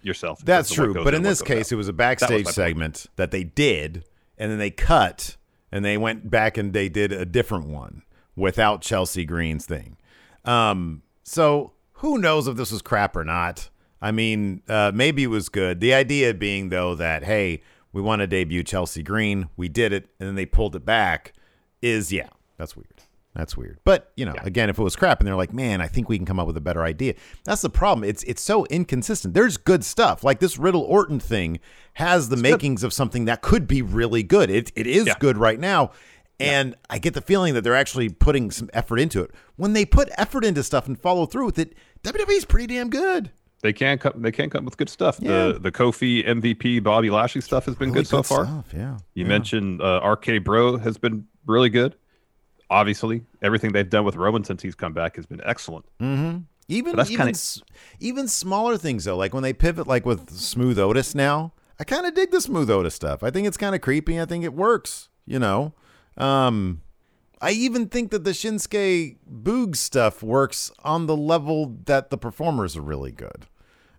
yourself. 0.02 0.40
That's 0.44 0.70
terms 0.70 0.80
of 0.80 0.88
what 0.88 0.94
true, 0.96 1.04
but 1.04 1.14
in 1.14 1.18
in 1.20 1.24
this 1.24 1.44
case, 1.44 1.68
out. 1.68 1.74
it 1.74 1.76
was 1.76 1.88
a 1.88 1.92
That 1.92 1.98
backstage 1.98 2.32
my 2.32 2.44
point. 2.46 2.56
segment 2.56 3.06
that 3.16 3.30
they 3.30 3.44
did, 3.44 4.06
and 4.40 4.50
then 4.50 4.58
they 4.58 4.72
cut, 4.72 5.37
and 5.72 5.84
they 5.84 5.98
went 5.98 6.30
back 6.30 6.58
and 6.58 6.74
they 6.74 6.90
did 6.90 7.12
a 7.12 7.26
different 7.26 7.68
one 7.68 8.04
without 8.36 8.82
Chelsea 8.82 9.26
Green's 9.26 9.66
thing. 9.66 9.98
Um, 10.46 11.02
so 11.24 11.74
who 11.94 12.18
knows 12.18 12.48
if 12.48 12.56
this 12.56 12.72
was 12.72 12.82
crap 12.82 13.16
or 13.16 13.24
not? 13.24 13.70
I 14.02 14.12
mean, 14.12 14.62
uh, 14.68 14.92
maybe 14.94 15.24
it 15.24 15.28
was 15.28 15.50
good. 15.50 15.80
The 15.80 15.94
idea 15.94 16.34
being 16.34 16.70
though 16.70 16.96
that 16.96 17.24
hey, 17.24 17.62
we 17.92 18.02
want 18.02 18.20
to 18.20 18.28
debut 18.28 18.64
Chelsea 18.64 19.02
Green, 19.02 19.50
we 19.58 19.68
did 19.68 19.92
it, 19.92 20.10
and 20.20 20.30
then 20.30 20.36
they 20.36 20.46
pulled 20.46 20.76
it 20.76 20.86
back. 20.86 21.34
Is 21.82 22.12
yeah, 22.12 22.30
that's 22.58 22.76
weird. 22.76 22.97
That's 23.38 23.56
weird. 23.56 23.78
But 23.84 24.12
you 24.18 24.26
know, 24.26 24.34
again, 24.42 24.70
if 24.70 24.80
it 24.80 24.84
was 24.84 24.96
crap 24.96 25.20
and 25.20 25.28
they're 25.28 25.36
like, 25.36 25.54
man, 25.54 25.80
I 25.80 25.88
think 25.88 26.10
we 26.10 26.18
can 26.18 26.26
come 26.26 26.40
up 26.40 26.48
with 26.48 26.58
a 26.58 26.62
better 26.62 26.84
idea. 26.84 27.14
That's 27.46 27.62
the 27.62 27.70
problem. 27.70 28.04
It's 28.10 28.24
it's 28.24 28.42
so 28.42 28.66
inconsistent. 28.66 29.34
There's 29.36 29.58
good 29.58 29.84
stuff. 29.86 30.24
Like 30.24 30.40
this 30.40 30.58
Riddle 30.58 30.82
Orton 30.82 31.20
thing 31.20 31.60
has 31.94 32.30
the 32.30 32.38
makings 32.38 32.84
of 32.84 32.92
something 32.94 33.26
that 33.26 33.42
could 33.44 33.68
be 33.68 33.82
really 33.84 34.24
good. 34.24 34.50
It 34.50 34.72
it 34.76 34.88
is 34.88 35.06
Yeah. 35.06 35.14
good 35.20 35.38
right 35.38 35.60
now. 35.60 35.92
And 36.40 36.76
I 36.90 37.00
get 37.00 37.14
the 37.16 37.22
feeling 37.22 37.54
that 37.56 37.62
they're 37.62 37.76
actually 37.76 38.10
putting 38.10 38.52
some 38.52 38.70
effort 38.74 39.00
into 39.00 39.22
it. 39.24 39.32
When 39.56 39.74
they 39.74 39.86
put 39.86 40.10
effort 40.18 40.44
into 40.46 40.62
stuff 40.64 40.88
and 40.88 41.00
follow 41.00 41.26
through 41.26 41.46
with 41.48 41.58
it, 41.60 41.74
WWE's 42.04 42.46
pretty 42.46 42.68
damn 42.76 42.90
good. 42.92 43.32
They 43.64 43.74
can 43.74 43.98
come. 43.98 44.14
They 44.22 44.32
can 44.32 44.50
come 44.52 44.64
with 44.66 44.78
good 44.78 44.90
stuff. 44.90 45.18
Yeah. 45.20 45.48
The 45.54 45.60
the 45.60 45.72
Kofi 45.72 46.24
MVP 46.28 46.84
Bobby 46.84 47.10
Lashley 47.10 47.42
stuff 47.42 47.66
has 47.66 47.76
been 47.76 47.90
Really 47.90 48.02
good 48.02 48.08
so 48.08 48.22
far. 48.24 48.46
stuff, 48.46 48.68
yeah. 48.76 48.98
You 49.16 49.24
yeah. 49.24 49.28
mentioned 49.28 49.82
uh, 49.82 50.00
RK 50.08 50.44
Bro 50.44 50.78
has 50.78 50.98
been 50.98 51.26
really 51.48 51.70
good. 51.70 51.96
Obviously, 52.70 53.24
everything 53.42 53.72
they've 53.72 53.90
done 53.90 54.04
with 54.06 54.16
Roman 54.16 54.44
since 54.44 54.62
he's 54.62 54.76
come 54.76 54.94
back 54.94 55.16
has 55.16 55.26
been 55.26 55.42
excellent. 55.46 55.86
Even 56.70 56.92
But 56.92 56.98
that's 56.98 57.10
even 57.12 57.26
kinda- 57.28 57.38
s- 57.38 57.62
even 58.00 58.28
smaller 58.28 58.78
things 58.78 59.06
though, 59.06 59.16
like 59.16 59.34
when 59.34 59.44
they 59.44 59.54
pivot, 59.54 59.88
like 59.88 60.06
with 60.06 60.30
Smooth 60.32 60.78
Otis 60.78 61.16
now. 61.16 61.54
I 61.80 61.84
kind 61.86 62.06
of 62.06 62.14
dig 62.16 62.32
the 62.32 62.42
Smooth 62.42 62.70
Otis 62.70 62.96
stuff. 62.96 63.24
I 63.24 63.30
think 63.30 63.48
it's 63.48 63.56
kind 63.58 63.74
of 63.76 63.82
creepy. 63.82 64.20
I 64.20 64.26
think 64.26 64.44
it 64.44 64.54
works. 64.54 65.10
You 65.26 65.40
know, 65.40 65.74
um, 66.18 66.82
I 67.42 67.52
even 67.52 67.88
think 67.88 68.12
that 68.12 68.24
the 68.24 68.32
Shinsuke 68.32 69.18
Boog 69.32 69.76
stuff 69.76 70.24
works 70.24 70.72
on 70.84 71.06
the 71.06 71.16
level 71.16 71.78
that 71.86 72.10
the 72.10 72.18
performers 72.18 72.76
are 72.76 72.82
really 72.82 73.12
good. 73.12 73.46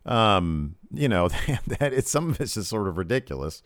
Um, 0.05 0.75
you 0.93 1.09
know 1.09 1.29
that 1.69 1.93
it's 1.93 2.11
some 2.11 2.31
of 2.31 2.41
it's 2.41 2.55
just 2.55 2.69
sort 2.69 2.89
of 2.89 2.97
ridiculous, 2.99 3.63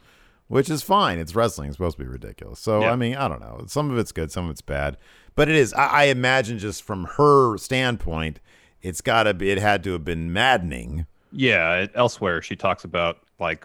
which 0.49 0.69
is 0.71 0.83
fine. 0.83 1.19
It's 1.19 1.35
wrestling; 1.35 1.69
it's 1.69 1.77
supposed 1.77 1.97
to 1.99 2.05
be 2.05 2.09
ridiculous. 2.09 2.59
So 2.61 2.81
Yeah. 2.83 2.93
I 2.93 2.97
mean, 2.97 3.15
I 3.17 3.29
don't 3.29 3.41
know. 3.41 3.65
Some 3.69 3.91
of 3.91 3.99
it's 3.99 4.13
good, 4.13 4.31
some 4.33 4.45
of 4.47 4.51
it's 4.51 4.61
bad, 4.63 4.97
but 5.35 5.49
it 5.49 5.55
is. 5.57 5.73
I, 5.75 5.87
I 5.87 6.05
imagine 6.05 6.59
just 6.59 6.83
from 6.83 7.05
her 7.17 7.57
standpoint, 7.59 8.41
it's 8.83 9.01
got 9.01 9.25
to 9.25 9.35
be. 9.35 9.51
It 9.51 9.59
had 9.59 9.83
to 9.85 9.93
have 9.93 10.05
been 10.05 10.33
maddening. 10.33 11.07
Yeah. 11.33 11.75
it- 11.81 11.93
Elsewhere, 11.95 12.43
she 12.43 12.57
talks 12.57 12.85
about 12.85 13.19
like 13.39 13.65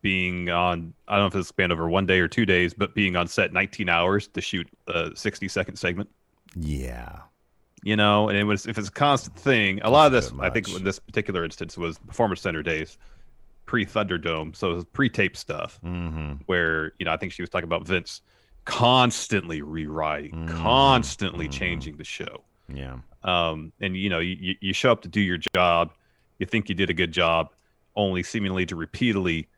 being 0.00 0.48
on. 0.50 0.94
I 1.08 1.16
don't 1.16 1.22
know 1.24 1.26
if 1.26 1.34
it's 1.36 1.48
spanned 1.48 1.72
over 1.72 1.88
one 1.88 2.06
day 2.06 2.18
or 2.20 2.28
two 2.28 2.46
days, 2.46 2.72
but 2.74 2.94
being 2.94 3.16
on 3.16 3.28
set 3.28 3.52
19 3.52 3.88
hours 3.88 4.26
to 4.28 4.40
shoot 4.40 4.66
a 4.88 5.10
60 5.14 5.46
second 5.48 5.76
segment. 5.76 6.08
Yeah, 6.56 7.18
You 7.82 7.96
know, 7.96 8.28
and 8.28 8.38
it 8.38 8.44
was 8.44 8.66
if 8.66 8.78
it's 8.78 8.88
a 8.88 8.92
constant 8.92 9.36
thing. 9.36 9.80
A 9.82 9.90
lot 9.90 10.06
of 10.06 10.12
this, 10.12 10.32
I 10.40 10.48
think, 10.50 10.68
in 10.74 10.84
this 10.84 10.98
particular 11.00 11.44
instance, 11.44 11.76
was 11.76 11.98
Performance 11.98 12.40
Center 12.40 12.62
days, 12.62 12.96
pre 13.66 13.84
Thunderdome, 13.86 14.54
so 14.54 14.70
it 14.72 14.74
was 14.74 14.84
pre-tape 14.84 15.36
stuff. 15.36 15.78
mm-hmm. 15.84 16.34
where 16.46 16.92
you 16.98 17.04
know 17.06 17.12
I 17.12 17.16
think 17.16 17.32
she 17.32 17.42
was 17.42 17.48
talking 17.50 17.64
about 17.64 17.86
Vince 17.86 18.20
constantly 18.64 19.62
rewriting, 19.62 20.32
Mm-hmm. 20.46 20.62
constantly 20.62 21.48
changing 21.48 21.96
the 21.96 22.04
show. 22.04 22.42
yeah, 22.68 22.96
Um, 23.22 23.72
and 23.80 23.96
you 23.96 24.08
know, 24.08 24.20
you, 24.20 24.36
you- 24.40 24.56
you 24.60 24.72
show 24.72 24.90
up 24.92 25.02
to 25.02 25.08
do 25.08 25.20
your 25.20 25.38
job, 25.54 25.92
you 26.38 26.46
think 26.46 26.68
you 26.68 26.74
did 26.74 26.88
a 26.90 26.94
good 26.94 27.12
job, 27.12 27.50
only 27.94 28.22
seemingly 28.22 28.64
to 28.66 28.74
repeatedly 28.76 29.48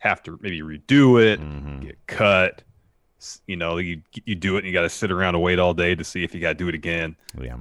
have 0.00 0.22
to 0.24 0.38
maybe 0.42 0.60
redo 0.60 1.22
it, 1.24 1.40
Mm-hmm. 1.40 1.80
get 1.80 1.98
cut. 2.06 2.62
You 3.46 3.56
know, 3.56 3.78
you 3.78 4.02
you 4.24 4.34
do 4.34 4.56
it, 4.56 4.58
and 4.58 4.66
you 4.66 4.72
got 4.72 4.82
to 4.82 4.90
sit 4.90 5.10
around 5.10 5.34
and 5.36 5.42
wait 5.42 5.58
all 5.58 5.72
day 5.74 5.94
to 5.94 6.04
see 6.04 6.22
if 6.22 6.34
you 6.34 6.40
got 6.40 6.50
to 6.50 6.54
do 6.54 6.68
it 6.68 6.74
again 6.74 7.16
yeah. 7.40 7.56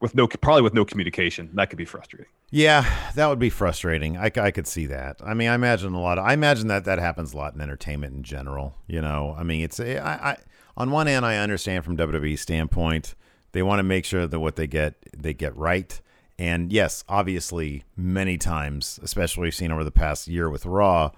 With 0.00 0.14
no 0.14 0.26
probably 0.26 0.62
with 0.62 0.74
no 0.74 0.84
communication. 0.84 1.50
That 1.54 1.70
could 1.70 1.78
be 1.78 1.84
frustrating. 1.84 2.26
Yeah, 2.50 2.84
that 3.14 3.26
would 3.28 3.38
be 3.38 3.50
frustrating. 3.50 4.16
I, 4.16 4.30
I 4.36 4.50
could 4.50 4.66
see 4.66 4.86
that. 4.86 5.20
I 5.24 5.34
mean, 5.34 5.48
I 5.48 5.54
imagine 5.54 5.92
a 5.92 6.00
lot. 6.00 6.18
Of, 6.18 6.24
I 6.24 6.32
imagine 6.32 6.68
that 6.68 6.84
that 6.86 6.98
happens 6.98 7.32
a 7.32 7.36
lot 7.36 7.54
in 7.54 7.60
entertainment 7.60 8.14
in 8.14 8.22
general. 8.22 8.74
You 8.86 9.00
know, 9.00 9.34
I 9.38 9.42
mean, 9.42 9.62
it's 9.62 9.78
I, 9.78 9.94
I 9.96 10.36
on 10.76 10.90
one 10.90 11.06
hand, 11.06 11.26
I 11.26 11.36
understand 11.36 11.84
from 11.84 11.96
wwe 11.96 12.38
standpoint, 12.38 13.14
they 13.52 13.62
want 13.62 13.78
to 13.78 13.84
make 13.84 14.04
sure 14.04 14.26
that 14.26 14.40
what 14.40 14.56
they 14.56 14.66
get 14.66 14.94
they 15.16 15.34
get 15.34 15.54
right. 15.56 16.00
And 16.38 16.72
yes, 16.72 17.04
obviously, 17.06 17.84
many 17.96 18.38
times, 18.38 18.98
especially 19.02 19.42
we've 19.42 19.54
seen 19.54 19.70
over 19.70 19.84
the 19.84 19.90
past 19.90 20.26
year 20.26 20.48
with 20.48 20.64
Raw, 20.64 21.10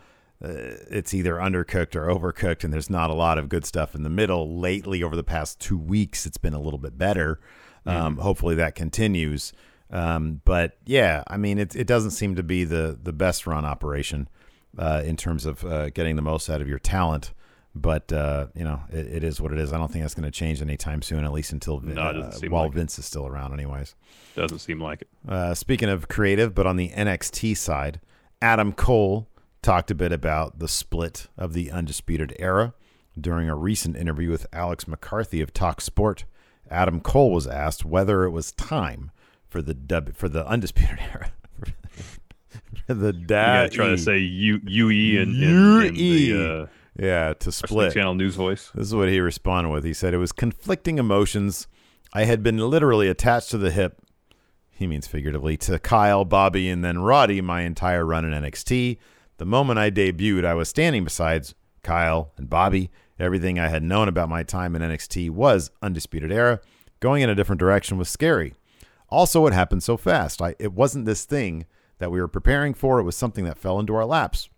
uh, 0.44 0.48
it's 0.90 1.14
either 1.14 1.36
undercooked 1.36 1.94
or 1.94 2.08
overcooked, 2.08 2.64
and 2.64 2.72
there's 2.72 2.90
not 2.90 3.10
a 3.10 3.14
lot 3.14 3.38
of 3.38 3.48
good 3.48 3.64
stuff 3.64 3.94
in 3.94 4.02
the 4.02 4.10
middle. 4.10 4.58
Lately, 4.58 5.00
over 5.00 5.14
the 5.14 5.22
past 5.22 5.60
two 5.60 5.78
weeks, 5.78 6.26
it's 6.26 6.38
been 6.38 6.54
a 6.54 6.60
little 6.60 6.80
bit 6.80 6.98
better. 6.98 7.38
Um, 7.84 8.16
hopefully, 8.18 8.54
that 8.56 8.74
continues. 8.74 9.52
Um, 9.90 10.40
but 10.44 10.78
yeah, 10.86 11.22
I 11.26 11.36
mean, 11.36 11.58
it, 11.58 11.76
it 11.76 11.86
doesn't 11.86 12.12
seem 12.12 12.36
to 12.36 12.42
be 12.42 12.64
the 12.64 12.98
the 13.00 13.12
best 13.12 13.46
run 13.46 13.64
operation 13.64 14.28
uh, 14.78 15.02
in 15.04 15.16
terms 15.16 15.46
of 15.46 15.64
uh, 15.64 15.90
getting 15.90 16.16
the 16.16 16.22
most 16.22 16.48
out 16.48 16.60
of 16.60 16.68
your 16.68 16.78
talent. 16.78 17.32
But 17.74 18.12
uh, 18.12 18.48
you 18.54 18.64
know, 18.64 18.80
it, 18.90 19.06
it 19.06 19.24
is 19.24 19.40
what 19.40 19.52
it 19.52 19.58
is. 19.58 19.72
I 19.72 19.78
don't 19.78 19.90
think 19.90 20.04
that's 20.04 20.14
going 20.14 20.30
to 20.30 20.30
change 20.30 20.60
anytime 20.60 21.02
soon, 21.02 21.24
at 21.24 21.32
least 21.32 21.52
until 21.52 21.80
No, 21.80 22.02
uh, 22.02 22.32
while 22.48 22.64
like. 22.64 22.72
Vince 22.72 22.98
is 22.98 23.06
still 23.06 23.26
around, 23.26 23.52
anyways. 23.52 23.94
Doesn't 24.36 24.58
seem 24.58 24.80
like 24.80 25.02
it. 25.02 25.08
Uh, 25.26 25.54
speaking 25.54 25.88
of 25.88 26.08
creative, 26.08 26.54
but 26.54 26.66
on 26.66 26.76
the 26.76 26.90
NXT 26.90 27.56
side, 27.56 28.00
Adam 28.40 28.72
Cole 28.72 29.28
talked 29.62 29.90
a 29.90 29.94
bit 29.94 30.12
about 30.12 30.58
the 30.58 30.68
split 30.68 31.28
of 31.38 31.54
the 31.54 31.70
Undisputed 31.70 32.34
Era 32.38 32.74
during 33.18 33.48
a 33.48 33.54
recent 33.54 33.96
interview 33.96 34.30
with 34.30 34.46
Alex 34.52 34.86
McCarthy 34.88 35.40
of 35.40 35.52
Talk 35.52 35.80
Sport. 35.80 36.24
Adam 36.71 37.00
Cole 37.00 37.33
was 37.33 37.47
asked 37.47 37.85
whether 37.85 38.25
it 38.25 38.31
was 38.31 38.52
time 38.52 39.11
for 39.49 39.61
the 39.62 39.75
dub, 39.75 40.14
for 40.14 40.28
the 40.28 40.47
Undisputed 40.47 40.99
Era. 41.12 41.33
for 42.87 42.95
the 42.95 43.12
dad 43.12 43.66
gotta 43.66 43.69
try 43.71 43.87
to 43.88 43.99
say 43.99 44.19
U 44.19 44.61
UE 44.66 45.21
and, 45.23 45.42
and, 45.42 45.97
the 45.97 46.00
UE. 46.02 46.40
uh, 46.62 46.66
yeah 46.99 47.35
to 47.35 47.52
split. 47.52 47.92
Channel 47.92 48.14
news 48.14 48.35
voice. 48.37 48.71
This 48.75 48.87
is 48.87 48.95
what 48.95 49.09
he 49.09 49.21
responded 49.21 49.71
with. 49.71 49.85
He 49.85 49.95
said, 49.95 50.14
It 50.14 50.19
was 50.19 50.33
conflicting 50.33 50.99
emotions. 50.99 51.66
I 52.12 52.25
had 52.25 52.42
been 52.42 52.59
literally 52.59 53.09
attached 53.09 53.50
to 53.52 53.59
the 53.59 53.71
hip, 53.71 53.99
he 54.71 54.87
means 54.87 55.07
figuratively, 55.07 55.57
to 55.59 55.78
Kyle, 55.78 56.25
Bobby, 56.26 56.69
and 56.69 56.85
then 56.85 56.99
Roddy 57.00 57.40
my 57.40 57.62
entire 57.62 58.04
run 58.04 58.25
in 58.25 58.33
NXT. 58.33 58.99
The 59.38 59.47
moment 59.47 59.78
I 59.78 59.90
debuted, 59.90 60.45
I 60.45 60.52
was 60.54 60.69
standing 60.69 61.04
beside 61.04 61.47
Kyle 61.83 62.33
and 62.37 62.50
Bobby. 62.50 62.90
Everything 63.19 63.59
I 63.59 63.69
had 63.69 63.83
known 63.83 64.09
about 64.09 64.28
my 64.28 64.42
time 64.42 64.75
in 64.75 64.83
NXT 64.83 65.31
was 65.31 65.71
Undisputed 65.83 66.33
Era. 66.33 66.61
Going 67.00 67.23
in 67.23 67.31
a 67.31 67.35
different 67.35 67.61
direction 67.61 67.99
was 67.99 68.09
scary. 68.09 68.54
Also, 69.09 69.47
it 69.47 69.52
happened 69.52 69.83
so 69.83 69.97
fast. 69.97 70.40
I, 70.40 70.54
it 70.59 70.73
wasn't 70.73 71.04
this 71.04 71.25
thing 71.25 71.66
that 71.99 72.11
we 72.11 72.21
were 72.21 72.28
preparing 72.28 72.75
for, 72.75 72.99
it 72.99 73.04
was 73.04 73.16
something 73.16 73.45
that 73.45 73.59
fell 73.59 73.78
into 73.78 73.95
our 73.95 74.04
laps. 74.04 74.49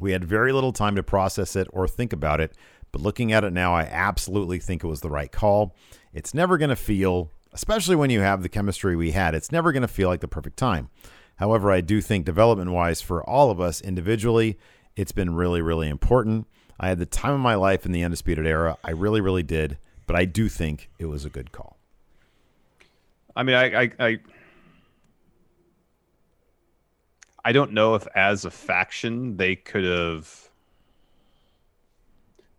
We 0.00 0.12
had 0.12 0.24
very 0.24 0.52
little 0.52 0.72
time 0.72 0.96
to 0.96 1.02
process 1.02 1.56
it 1.56 1.68
or 1.72 1.86
think 1.86 2.12
about 2.12 2.40
it, 2.40 2.56
but 2.90 3.02
looking 3.02 3.32
at 3.32 3.44
it 3.44 3.52
now, 3.52 3.74
I 3.74 3.82
absolutely 3.82 4.58
think 4.58 4.82
it 4.82 4.88
was 4.88 5.00
the 5.00 5.10
right 5.10 5.30
call. 5.30 5.74
It's 6.12 6.32
never 6.32 6.56
going 6.56 6.70
to 6.70 6.76
feel, 6.76 7.30
especially 7.52 7.96
when 7.96 8.10
you 8.10 8.20
have 8.20 8.42
the 8.42 8.48
chemistry 8.48 8.96
we 8.96 9.10
had, 9.10 9.34
it's 9.34 9.52
never 9.52 9.72
going 9.72 9.82
to 9.82 9.88
feel 9.88 10.08
like 10.08 10.20
the 10.20 10.28
perfect 10.28 10.56
time. 10.56 10.88
However, 11.36 11.70
I 11.70 11.80
do 11.80 12.00
think 12.00 12.24
development 12.24 12.70
wise 12.70 13.02
for 13.02 13.28
all 13.28 13.50
of 13.50 13.60
us 13.60 13.80
individually, 13.80 14.58
it's 14.96 15.12
been 15.12 15.34
really, 15.34 15.60
really 15.60 15.88
important. 15.88 16.46
I 16.78 16.88
had 16.88 16.98
the 16.98 17.06
time 17.06 17.34
of 17.34 17.40
my 17.40 17.54
life 17.54 17.86
in 17.86 17.92
the 17.92 18.02
Undisputed 18.02 18.46
Era. 18.46 18.76
I 18.82 18.90
really, 18.90 19.20
really 19.20 19.42
did, 19.42 19.78
but 20.06 20.16
I 20.16 20.24
do 20.24 20.48
think 20.48 20.90
it 20.98 21.06
was 21.06 21.24
a 21.24 21.30
good 21.30 21.52
call. 21.52 21.78
I 23.36 23.42
mean, 23.42 23.56
I, 23.56 23.82
I, 23.82 23.90
I, 23.98 24.18
I 27.44 27.52
don't 27.52 27.72
know 27.72 27.94
if 27.94 28.06
as 28.14 28.44
a 28.44 28.50
faction 28.50 29.36
they 29.36 29.56
could 29.56 29.84
have 29.84 30.48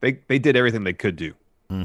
they 0.01 0.19
they 0.27 0.37
did 0.37 0.55
everything 0.55 0.83
they 0.83 0.93
could 0.93 1.15
do 1.15 1.33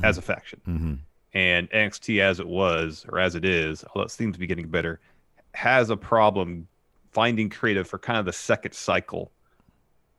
as 0.02 0.18
a 0.18 0.22
faction. 0.22 0.60
Mm-hmm. 0.68 0.94
And 1.32 1.70
NXT 1.70 2.20
as 2.20 2.40
it 2.40 2.46
was 2.46 3.06
or 3.08 3.18
as 3.18 3.34
it 3.34 3.44
is, 3.44 3.84
although 3.84 4.04
it 4.04 4.10
seems 4.10 4.34
to 4.34 4.38
be 4.40 4.46
getting 4.46 4.68
better, 4.68 5.00
has 5.54 5.90
a 5.90 5.96
problem 5.96 6.68
finding 7.12 7.48
creative 7.48 7.88
for 7.88 7.98
kind 7.98 8.18
of 8.18 8.26
the 8.26 8.32
second 8.32 8.72
cycle 8.72 9.30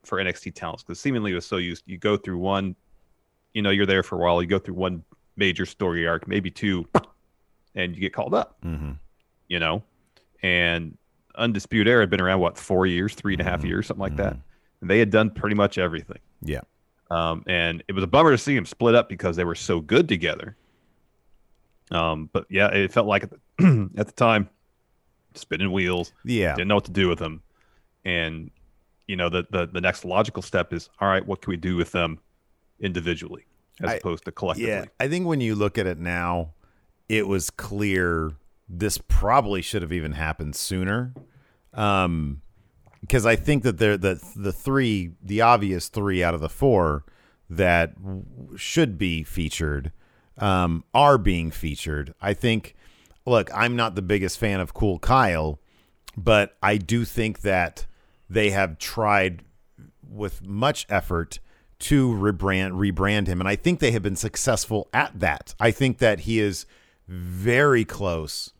for 0.03 0.17
NXT 0.17 0.53
talents 0.55 0.83
because 0.83 0.99
seemingly 0.99 1.31
it 1.31 1.35
was 1.35 1.45
so 1.45 1.57
used. 1.57 1.83
You 1.85 1.97
go 1.97 2.17
through 2.17 2.37
one, 2.39 2.75
you 3.53 3.61
know, 3.61 3.69
you're 3.69 3.85
there 3.85 4.03
for 4.03 4.15
a 4.15 4.19
while. 4.19 4.41
You 4.41 4.47
go 4.47 4.59
through 4.59 4.75
one 4.75 5.03
major 5.35 5.65
story 5.65 6.07
arc, 6.07 6.27
maybe 6.27 6.49
two, 6.51 6.87
and 7.75 7.93
you 7.95 8.01
get 8.01 8.13
called 8.13 8.33
up. 8.33 8.57
Mm-hmm. 8.63 8.91
You 9.47 9.59
know, 9.59 9.83
and 10.41 10.97
Undisputed 11.35 11.87
Era 11.87 12.01
had 12.03 12.09
been 12.09 12.21
around 12.21 12.39
what 12.39 12.57
four 12.57 12.85
years, 12.85 13.13
three 13.15 13.33
and 13.33 13.41
a 13.41 13.43
half 13.43 13.59
Mm-hmm. 13.59 13.67
years, 13.67 13.87
something 13.87 14.01
like 14.01 14.15
that. 14.17 14.37
And 14.81 14.89
they 14.89 14.97
had 14.99 15.09
done 15.11 15.29
pretty 15.29 15.55
much 15.55 15.77
everything. 15.77 16.19
Yeah. 16.41 16.61
Um, 17.11 17.43
and 17.47 17.83
it 17.87 17.93
was 17.93 18.03
a 18.03 18.07
bummer 18.07 18.31
to 18.31 18.37
see 18.37 18.55
them 18.55 18.65
split 18.65 18.95
up 18.95 19.09
because 19.09 19.35
they 19.35 19.43
were 19.43 19.55
so 19.55 19.79
good 19.81 20.07
together. 20.07 20.55
Um, 21.91 22.29
but 22.31 22.45
yeah, 22.49 22.67
it 22.69 22.91
felt 22.91 23.05
like 23.07 23.23
at 23.23 23.29
the, 23.31 23.89
at 23.97 24.07
the 24.07 24.13
time, 24.13 24.49
spinning 25.35 25.71
wheels, 25.71 26.13
Yeah. 26.23 26.55
didn't 26.55 26.69
know 26.69 26.75
what 26.75 26.85
to 26.85 26.91
do 26.91 27.09
with 27.09 27.19
them. 27.19 27.43
And 28.05 28.49
you 29.11 29.17
know, 29.17 29.27
the, 29.27 29.45
the 29.51 29.67
the 29.67 29.81
next 29.81 30.05
logical 30.05 30.41
step 30.41 30.71
is 30.71 30.89
all 31.01 31.09
right, 31.09 31.25
what 31.25 31.41
can 31.41 31.51
we 31.51 31.57
do 31.57 31.75
with 31.75 31.91
them 31.91 32.19
individually 32.79 33.43
as 33.81 33.89
I- 33.89 33.95
opposed 33.95 34.23
to 34.25 34.31
collectively? 34.31 34.71
Yeah, 34.71 34.85
I 35.01 35.09
think 35.09 35.27
when 35.27 35.41
you 35.41 35.53
look 35.53 35.77
at 35.77 35.85
it 35.85 35.99
now, 35.99 36.53
it 37.09 37.27
was 37.27 37.49
clear 37.49 38.31
this 38.69 38.97
probably 38.97 39.61
should 39.61 39.81
have 39.81 39.91
even 39.91 40.13
happened 40.13 40.55
sooner. 40.55 41.13
Um, 41.73 42.41
because 43.01 43.25
I 43.25 43.35
think 43.35 43.63
that 43.63 43.79
they're 43.79 43.97
the 43.97 44.15
the 44.35 44.53
three, 44.53 45.11
the 45.21 45.41
obvious 45.41 45.89
three 45.89 46.23
out 46.23 46.33
of 46.33 46.39
the 46.39 46.49
four 46.49 47.03
that 47.49 47.93
should 48.55 48.97
be 48.97 49.23
featured, 49.23 49.91
um, 50.37 50.85
are 50.93 51.17
being 51.17 51.51
featured. 51.51 52.13
I 52.21 52.33
think. 52.33 52.75
Look, 53.25 53.51
I'm 53.53 53.75
not 53.75 53.93
the 53.93 54.01
biggest 54.01 54.39
fan 54.39 54.59
of 54.61 54.73
Cool 54.73 54.97
Kyle, 54.97 55.59
but 56.17 56.57
I 56.63 56.77
do 56.77 57.05
think 57.05 57.41
that 57.41 57.85
they 58.31 58.51
have 58.51 58.77
tried 58.77 59.43
with 60.07 60.45
much 60.45 60.85
effort 60.89 61.39
to 61.79 62.11
rebrand 62.11 62.73
rebrand 62.73 63.27
him 63.27 63.39
and 63.39 63.47
I 63.47 63.55
think 63.55 63.79
they 63.79 63.91
have 63.91 64.03
been 64.03 64.15
successful 64.15 64.87
at 64.93 65.19
that. 65.19 65.55
I 65.59 65.71
think 65.71 65.97
that 65.97 66.21
he 66.21 66.39
is 66.39 66.65
very 67.07 67.83
close 67.83 68.53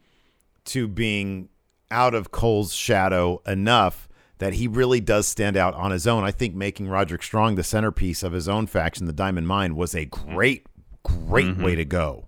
to 0.65 0.87
being 0.87 1.49
out 1.89 2.13
of 2.13 2.31
Cole's 2.31 2.73
shadow 2.73 3.41
enough 3.45 4.09
that 4.39 4.53
he 4.53 4.67
really 4.67 4.99
does 4.99 5.27
stand 5.27 5.55
out 5.55 5.75
on 5.75 5.91
his 5.91 6.07
own. 6.07 6.23
I 6.23 6.31
think 6.31 6.55
making 6.55 6.87
Roderick 6.87 7.21
Strong 7.21 7.55
the 7.55 7.63
centerpiece 7.63 8.23
of 8.23 8.33
his 8.33 8.49
own 8.49 8.65
faction, 8.65 9.05
the 9.05 9.13
Diamond 9.13 9.47
Mine, 9.47 9.75
was 9.75 9.93
a 9.93 10.05
great, 10.05 10.65
great 11.03 11.57
way 11.57 11.75
to 11.75 11.85
go. 11.85 12.27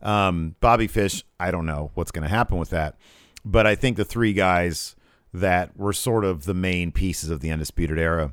Um, 0.00 0.54
Bobby 0.60 0.86
Fish, 0.86 1.24
I 1.40 1.50
don't 1.50 1.66
know 1.66 1.90
what's 1.94 2.12
going 2.12 2.22
to 2.22 2.28
happen 2.28 2.58
with 2.58 2.70
that, 2.70 2.96
but 3.44 3.66
I 3.66 3.74
think 3.74 3.96
the 3.96 4.04
three 4.04 4.32
guys 4.32 4.94
that 5.32 5.76
were 5.76 5.92
sort 5.92 6.24
of 6.24 6.44
the 6.44 6.54
main 6.54 6.92
pieces 6.92 7.30
of 7.30 7.40
the 7.40 7.50
Undisputed 7.50 7.98
Era, 7.98 8.32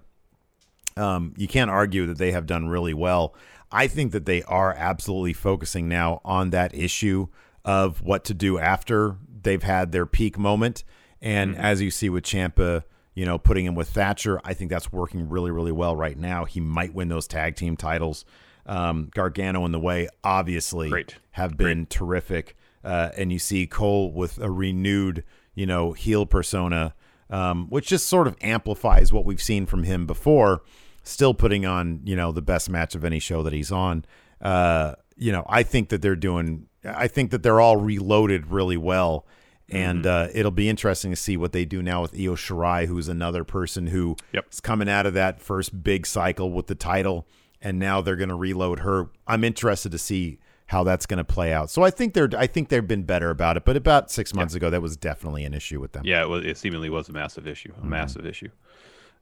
um, 0.97 1.33
you 1.37 1.47
can't 1.47 1.69
argue 1.69 2.05
that 2.07 2.17
they 2.17 2.31
have 2.31 2.45
done 2.45 2.67
really 2.67 2.93
well. 2.93 3.35
I 3.71 3.87
think 3.87 4.11
that 4.13 4.25
they 4.25 4.43
are 4.43 4.73
absolutely 4.73 5.33
focusing 5.33 5.89
now 5.89 6.21
on 6.23 6.51
that 6.51 6.73
issue 6.73 7.27
of 7.65 8.01
what 8.01 8.23
to 8.25 8.33
do 8.33 8.57
after 8.57 9.17
they've 9.41 9.63
had 9.63 9.91
their 9.91 10.05
peak 10.05 10.37
moment. 10.37 10.83
And 11.21 11.55
as 11.57 11.81
you 11.81 11.91
see 11.91 12.09
with 12.09 12.23
Ciampa, 12.23 12.83
you 13.15 13.25
know, 13.25 13.37
putting 13.37 13.65
him 13.65 13.75
with 13.75 13.89
Thatcher, 13.89 14.39
I 14.43 14.53
think 14.53 14.69
that's 14.69 14.91
working 14.91 15.27
really, 15.29 15.51
really 15.51 15.71
well 15.71 15.95
right 15.95 16.17
now. 16.17 16.45
He 16.45 16.59
might 16.59 16.93
win 16.93 17.07
those 17.07 17.27
tag 17.27 17.55
team 17.55 17.75
titles. 17.75 18.25
Um, 18.65 19.09
Gargano 19.13 19.65
in 19.65 19.71
the 19.71 19.79
way, 19.79 20.07
obviously, 20.23 20.89
Great. 20.89 21.15
have 21.31 21.57
been 21.57 21.85
terrific. 21.87 22.55
Uh, 22.83 23.09
and 23.17 23.31
you 23.31 23.39
see 23.39 23.65
Cole 23.65 24.11
with 24.11 24.37
a 24.37 24.51
renewed, 24.51 25.23
you 25.55 25.65
know, 25.65 25.93
heel 25.93 26.25
persona, 26.25 26.93
um, 27.29 27.67
which 27.69 27.87
just 27.87 28.07
sort 28.07 28.27
of 28.27 28.35
amplifies 28.41 29.11
what 29.11 29.25
we've 29.25 29.41
seen 29.41 29.65
from 29.65 29.83
him 29.83 30.05
before. 30.05 30.61
Still 31.03 31.33
putting 31.33 31.65
on, 31.65 32.01
you 32.03 32.15
know, 32.15 32.31
the 32.31 32.41
best 32.41 32.69
match 32.69 32.95
of 32.95 33.03
any 33.05 33.19
show 33.19 33.43
that 33.43 33.53
he's 33.53 33.71
on. 33.71 34.05
Uh, 34.41 34.95
you 35.15 35.31
know, 35.31 35.45
I 35.47 35.63
think 35.63 35.89
that 35.89 36.01
they're 36.01 36.15
doing. 36.15 36.67
I 36.83 37.07
think 37.07 37.31
that 37.31 37.41
they're 37.41 37.61
all 37.61 37.77
reloaded 37.77 38.47
really 38.47 38.77
well, 38.77 39.25
and 39.69 40.05
uh, 40.05 40.27
it'll 40.33 40.51
be 40.51 40.67
interesting 40.69 41.11
to 41.11 41.15
see 41.15 41.37
what 41.37 41.51
they 41.51 41.63
do 41.65 41.81
now 41.81 42.01
with 42.01 42.13
Io 42.13 42.35
Shirai, 42.35 42.85
who's 42.87 43.07
another 43.07 43.43
person 43.43 43.87
who 43.87 44.15
Yep. 44.33 44.45
is 44.51 44.59
coming 44.59 44.89
out 44.89 45.05
of 45.05 45.13
that 45.13 45.41
first 45.41 45.83
big 45.83 46.05
cycle 46.05 46.51
with 46.51 46.67
the 46.67 46.75
title, 46.75 47.27
and 47.61 47.79
now 47.79 48.01
they're 48.01 48.15
going 48.15 48.29
to 48.29 48.35
reload 48.35 48.79
her. 48.79 49.09
I'm 49.25 49.43
interested 49.43 49.91
to 49.93 49.97
see 49.97 50.39
how 50.67 50.83
that's 50.83 51.05
going 51.05 51.17
to 51.17 51.23
play 51.23 51.53
out. 51.53 51.69
So 51.69 51.83
I 51.83 51.89
think 51.91 52.13
they're 52.13 52.29
I 52.37 52.47
think 52.47 52.69
they've 52.69 52.87
been 52.87 53.03
better 53.03 53.29
about 53.29 53.57
it, 53.57 53.65
but 53.65 53.75
about 53.77 54.09
six 54.11 54.33
months 54.33 54.55
ago, 54.55 54.69
that 54.69 54.81
was 54.81 54.97
definitely 54.97 55.43
an 55.45 55.53
issue 55.53 55.79
with 55.79 55.91
them. 55.91 56.03
Yeah, 56.05 56.23
it, 56.23 56.29
was, 56.29 56.45
it 56.45 56.57
seemingly 56.57 56.89
was 56.89 57.07
a 57.09 57.13
massive 57.13 57.47
issue. 57.47 57.71
Mm-hmm. 57.71 57.85
A 57.85 57.89
massive 57.89 58.25
issue. 58.25 58.49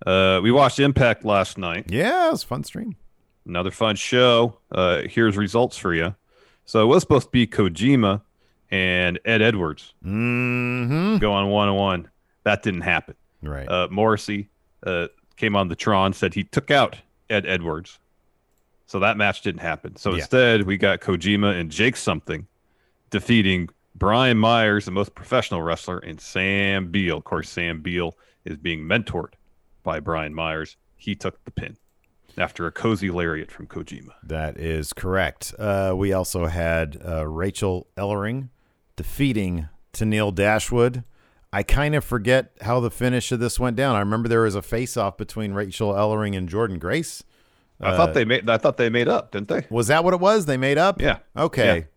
Uh, 0.06 0.40
we 0.44 0.52
watched 0.52 0.80
Impact 0.80 1.24
last 1.26 1.58
night. 1.58 1.86
Yeah, 1.90 2.28
it 2.28 2.32
was 2.32 2.44
a 2.44 2.48
fun 2.48 2.64
stream. 2.64 2.96
Another 3.46 3.72
fun 3.72 3.96
show. 3.96 4.58
Uh, 4.72 5.02
here's 5.10 5.36
results 5.38 5.78
for 5.78 5.94
you. 5.94 6.16
So 6.66 6.82
it 6.82 6.86
was 6.86 7.02
supposed 7.04 7.26
to 7.28 7.32
be 7.32 7.46
Kojima 7.46 8.22
and 8.72 9.20
Ed 9.26 9.42
Edwards 9.42 9.94
Mm-hmm. 10.06 11.18
going 11.18 11.48
one 11.50 11.70
on 11.70 11.76
one. 11.76 12.10
That 12.44 12.64
didn't 12.64 12.82
happen. 12.82 13.16
Right. 13.42 13.68
Uh, 13.68 13.88
Morrissey 13.92 14.50
uh, 14.86 15.08
came 15.38 15.56
on 15.56 15.68
the 15.68 15.76
Tron, 15.76 16.14
said 16.14 16.34
he 16.34 16.44
took 16.44 16.72
out 16.72 16.98
Ed 17.30 17.46
Edwards. 17.46 18.00
So 18.86 19.00
that 19.00 19.18
match 19.18 19.42
didn't 19.42 19.62
happen. 19.62 19.96
So 19.96 20.12
Yeah. 20.12 20.18
instead, 20.18 20.64
we 20.64 20.78
got 20.78 21.00
Kojima 21.02 21.60
and 21.60 21.72
Jake 21.72 21.96
something 21.96 22.48
defeating 23.10 23.70
Brian 23.96 24.38
Myers, 24.38 24.86
the 24.86 24.92
most 24.92 25.16
professional 25.16 25.62
wrestler, 25.62 26.00
and 26.00 26.20
Sam 26.20 26.92
Beale. 26.92 27.18
Of 27.18 27.24
course, 27.24 27.50
Sam 27.50 27.82
Beale 27.82 28.18
is 28.46 28.58
being 28.58 28.82
mentored 28.82 29.34
by 29.84 30.00
Brian 30.00 30.34
Myers. 30.34 30.78
He 30.96 31.16
took 31.16 31.44
the 31.46 31.52
pin 31.52 31.78
after 32.38 32.66
a 32.66 32.72
cozy 32.72 33.12
lariat 33.12 33.52
from 33.52 33.68
Kojima. 33.68 34.14
That 34.24 34.58
is 34.58 34.94
correct. 34.94 35.54
Uh, 35.60 35.94
we 35.96 36.12
also 36.14 36.48
had 36.48 37.00
uh, 37.08 37.28
Rachel 37.28 37.88
Ellering 37.96 38.50
defeating 38.96 39.70
Tenille 39.94 40.34
Dashwood. 40.34 41.04
I 41.52 41.62
kind 41.62 41.94
of 41.94 42.04
forget 42.04 42.52
how 42.62 42.80
the 42.80 42.90
finish 42.90 43.32
of 43.32 43.40
this 43.40 43.60
went 43.60 43.76
down. 43.76 43.96
I 43.96 44.00
remember 44.00 44.28
there 44.28 44.42
was 44.42 44.56
a 44.56 44.62
face-off 44.64 45.18
between 45.18 45.54
Rachel 45.54 45.94
Ellering 45.94 46.36
and 46.36 46.50
Jordynne 46.50 46.80
Grace. 46.80 47.24
I 47.82 47.90
Uh, 47.92 47.98
thought 47.98 48.14
they 48.14 48.26
made. 48.26 48.50
I 48.50 48.58
thought 48.58 48.78
they 48.78 48.90
made 48.90 49.08
up, 49.08 49.32
didn't 49.32 49.48
they? 49.50 49.66
Was 49.70 49.88
that 49.88 50.04
what 50.04 50.14
it 50.14 50.20
was? 50.20 50.46
They 50.46 50.58
made 50.58 50.78
up? 50.78 51.02
Yeah. 51.02 51.20
Okay. 51.36 51.88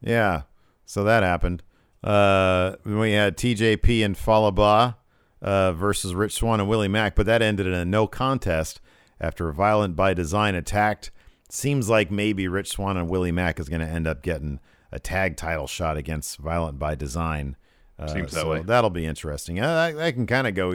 Yeah. 0.00 0.42
So 0.84 1.04
that 1.04 1.22
happened. 1.22 1.62
Uh, 2.04 2.76
we 2.84 3.12
had 3.12 3.36
TJP 3.36 4.04
and 4.04 4.16
Fallah 4.16 4.52
Bahh 4.52 4.94
uh, 5.40 5.72
versus 5.72 6.14
Rich 6.14 6.34
Swann 6.34 6.60
and 6.60 6.68
Willie 6.68 6.88
Mack, 6.88 7.14
but 7.14 7.26
that 7.26 7.42
ended 7.42 7.66
in 7.66 7.72
a 7.74 7.84
no 7.84 8.06
contest 8.06 8.80
after 9.20 9.48
a 9.48 9.54
Violent 9.54 9.94
by 9.96 10.12
Design 10.14 10.54
attacked. 10.54 11.10
Seems 11.48 11.88
like 11.88 12.10
maybe 12.10 12.48
Rich 12.48 12.68
Swann 12.70 12.96
and 12.96 13.08
Willie 13.08 13.30
Mack 13.32 13.60
is 13.60 13.68
going 13.68 13.80
to 13.80 13.86
end 13.86 14.06
up 14.06 14.22
getting 14.22 14.58
a 14.90 14.98
tag 14.98 15.36
title 15.36 15.66
shot 15.66 15.96
against 15.96 16.38
Violent 16.38 16.78
by 16.78 16.94
Design. 16.94 17.56
Uh, 17.98 18.08
Seems 18.08 18.32
that 18.32 18.40
so 18.40 18.50
way. 18.50 18.62
That'll 18.62 18.90
be 18.90 19.06
interesting. 19.06 19.60
I, 19.60 19.90
I, 19.90 20.06
I 20.06 20.12
can 20.12 20.26
kind 20.26 20.46
of 20.46 20.54
go. 20.54 20.72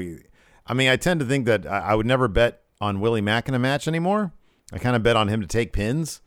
I 0.66 0.74
mean, 0.74 0.88
I 0.90 0.96
tend 0.96 1.20
to 1.20 1.26
think 1.26 1.46
that 1.46 1.66
I, 1.66 1.80
I 1.80 1.96
would 1.96 2.06
never 2.06 2.28
bet 2.28 2.62
on 2.80 3.00
Willie 3.00 3.22
Mack 3.22 3.48
in 3.50 3.54
a 3.54 3.60
match 3.60 3.88
anymore. 3.88 4.32
I 4.74 4.80
kind 4.80 4.96
of 4.96 5.04
bet 5.04 5.16
on 5.16 5.28
him 5.30 5.42
to 5.42 5.48
take 5.48 5.72
pins. 5.74 6.22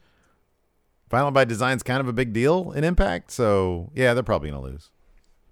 Violent 1.10 1.34
by 1.34 1.44
Design's 1.44 1.82
kind 1.82 2.00
of 2.00 2.06
a 2.08 2.12
big 2.12 2.32
deal 2.32 2.70
in 2.72 2.84
Impact, 2.84 3.30
so 3.32 3.90
yeah, 3.94 4.14
they're 4.14 4.22
probably 4.22 4.50
gonna 4.50 4.62
lose. 4.62 4.90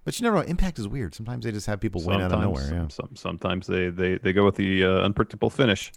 But 0.04 0.18
you 0.18 0.24
never 0.24 0.36
know. 0.36 0.42
Impact 0.42 0.78
is 0.78 0.86
weird. 0.88 1.14
Sometimes 1.14 1.44
they 1.44 1.52
just 1.52 1.66
have 1.66 1.80
people 1.80 2.02
win 2.02 2.20
out 2.20 2.32
of 2.32 2.40
nowhere. 2.40 2.70
Yeah. 2.72 2.88
some, 2.88 3.10
sometimes 3.14 3.66
they, 3.66 3.90
they, 3.90 4.16
they 4.16 4.32
go 4.32 4.44
with 4.44 4.54
the 4.54 4.84
uh, 4.84 4.88
unpredictable 5.00 5.50
finish. 5.50 5.92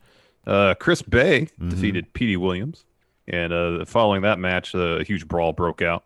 Uh, 0.45 0.73
Chris 0.79 1.01
Bey 1.01 1.41
Mm-hmm. 1.41 1.69
defeated 1.69 2.13
Petey 2.13 2.35
Williams, 2.35 2.83
and 3.27 3.53
uh, 3.53 3.85
following 3.85 4.23
that 4.23 4.39
match, 4.39 4.73
uh, 4.75 4.97
a 4.99 5.03
huge 5.03 5.27
brawl 5.27 5.53
broke 5.53 5.81
out 5.83 6.03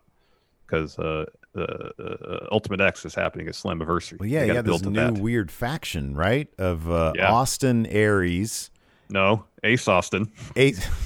because 0.66 0.98
uh, 0.98 1.24
uh, 1.56 1.60
uh, 1.62 2.46
Ultimate 2.52 2.80
X 2.82 3.04
is 3.06 3.14
happening 3.14 3.48
at 3.48 3.54
Slammiversary. 3.54 4.20
Well, 4.20 4.28
yeah, 4.28 4.44
yeah. 4.44 4.60
This 4.62 4.82
new 4.84 4.92
that. 4.92 5.14
weird 5.14 5.50
faction, 5.50 6.14
right? 6.14 6.48
Of 6.58 6.88
uh, 6.90 7.14
Yeah. 7.16 7.32
Austin 7.32 7.86
Aries. 7.86 8.70
No, 9.08 9.44
Ace 9.62 9.86
Austin. 9.88 10.30
Ace. 10.56 10.86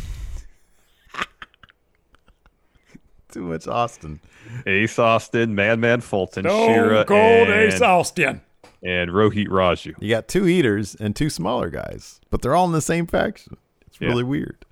Too 3.33 3.43
much 3.43 3.69
Austin. 3.69 4.21
Ace 4.67 4.99
Austin, 4.99 5.55
Madman 5.55 6.01
Fulton, 6.01 6.45
Shera, 6.45 6.99
and, 7.01 7.07
Gold 7.07 7.49
Ace 7.49 7.81
Austin. 7.81 8.41
and 8.83 9.11
Rohit 9.11 9.47
Raju. 9.47 9.95
You 10.01 10.09
got 10.11 10.27
two 10.27 10.49
eaters 10.49 10.97
and 10.97 11.15
two 11.15 11.31
smaller 11.31 11.71
guys, 11.71 12.21
but 12.31 12.43
they're 12.43 12.57
all 12.57 12.67
in 12.67 12.73
the 12.73 12.81
same 12.81 13.07
faction. 13.07 13.57
It's 13.87 14.01
Yeah. 14.01 14.09
really 14.09 14.25
weird. 14.25 14.65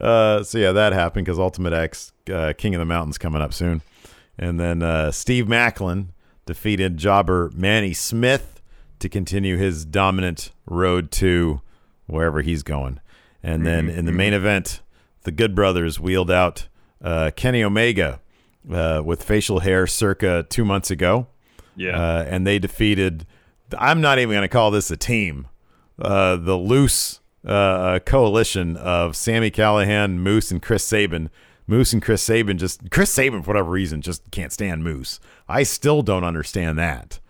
Uh, 0.00 0.42
so 0.42 0.56
yeah, 0.58 0.72
that 0.72 0.92
happened 0.94 1.26
because 1.26 1.38
Ultimate 1.38 1.72
X, 1.74 2.12
uh, 2.32 2.54
King 2.56 2.74
of 2.74 2.78
the 2.78 2.84
Mountains, 2.86 3.18
coming 3.18 3.42
up 3.42 3.52
soon, 3.52 3.82
and 4.38 4.58
then 4.58 4.82
uh, 4.82 5.10
Steve 5.10 5.46
Maclin 5.46 6.06
defeated 6.46 6.96
jobber 6.96 7.50
Manny 7.54 7.92
Smith 7.92 8.62
to 9.00 9.08
continue 9.10 9.56
his 9.58 9.84
dominant 9.84 10.50
road 10.66 11.10
to 11.10 11.60
wherever 12.08 12.42
he's 12.42 12.64
going. 12.64 12.98
And 13.42 13.64
then 13.64 13.88
in 13.88 14.04
the 14.04 14.12
main 14.12 14.32
event, 14.32 14.80
the 15.22 15.30
Good 15.30 15.54
Brothers 15.54 16.00
wheeled 16.00 16.30
out 16.30 16.66
uh, 17.00 17.30
Kenny 17.36 17.62
Omega 17.62 18.20
uh, 18.70 19.02
with 19.04 19.22
facial 19.22 19.60
hair 19.60 19.86
circa 19.86 20.44
two 20.48 20.64
months 20.64 20.90
ago. 20.90 21.28
Yeah. 21.76 21.96
Uh, 21.96 22.24
and 22.28 22.44
they 22.44 22.58
defeated, 22.58 23.26
I'm 23.78 24.00
not 24.00 24.18
even 24.18 24.34
going 24.34 24.42
to 24.42 24.48
call 24.48 24.72
this 24.72 24.90
a 24.90 24.96
team, 24.96 25.46
uh, 26.00 26.36
the 26.36 26.56
loose 26.56 27.20
uh, 27.46 28.00
coalition 28.00 28.76
of 28.76 29.14
Sami 29.14 29.50
Callihan, 29.50 30.16
Moose, 30.16 30.50
and 30.50 30.60
Chris 30.60 30.82
Sabin. 30.82 31.30
Moose 31.68 31.92
and 31.92 32.02
Chris 32.02 32.22
Sabin 32.22 32.58
just, 32.58 32.90
Chris 32.90 33.12
Sabin, 33.12 33.42
for 33.42 33.50
whatever 33.50 33.70
reason, 33.70 34.00
just 34.00 34.30
can't 34.30 34.52
stand 34.52 34.82
Moose. 34.82 35.20
I 35.48 35.62
still 35.62 36.02
don't 36.02 36.24
understand 36.24 36.78
that. 36.78 37.20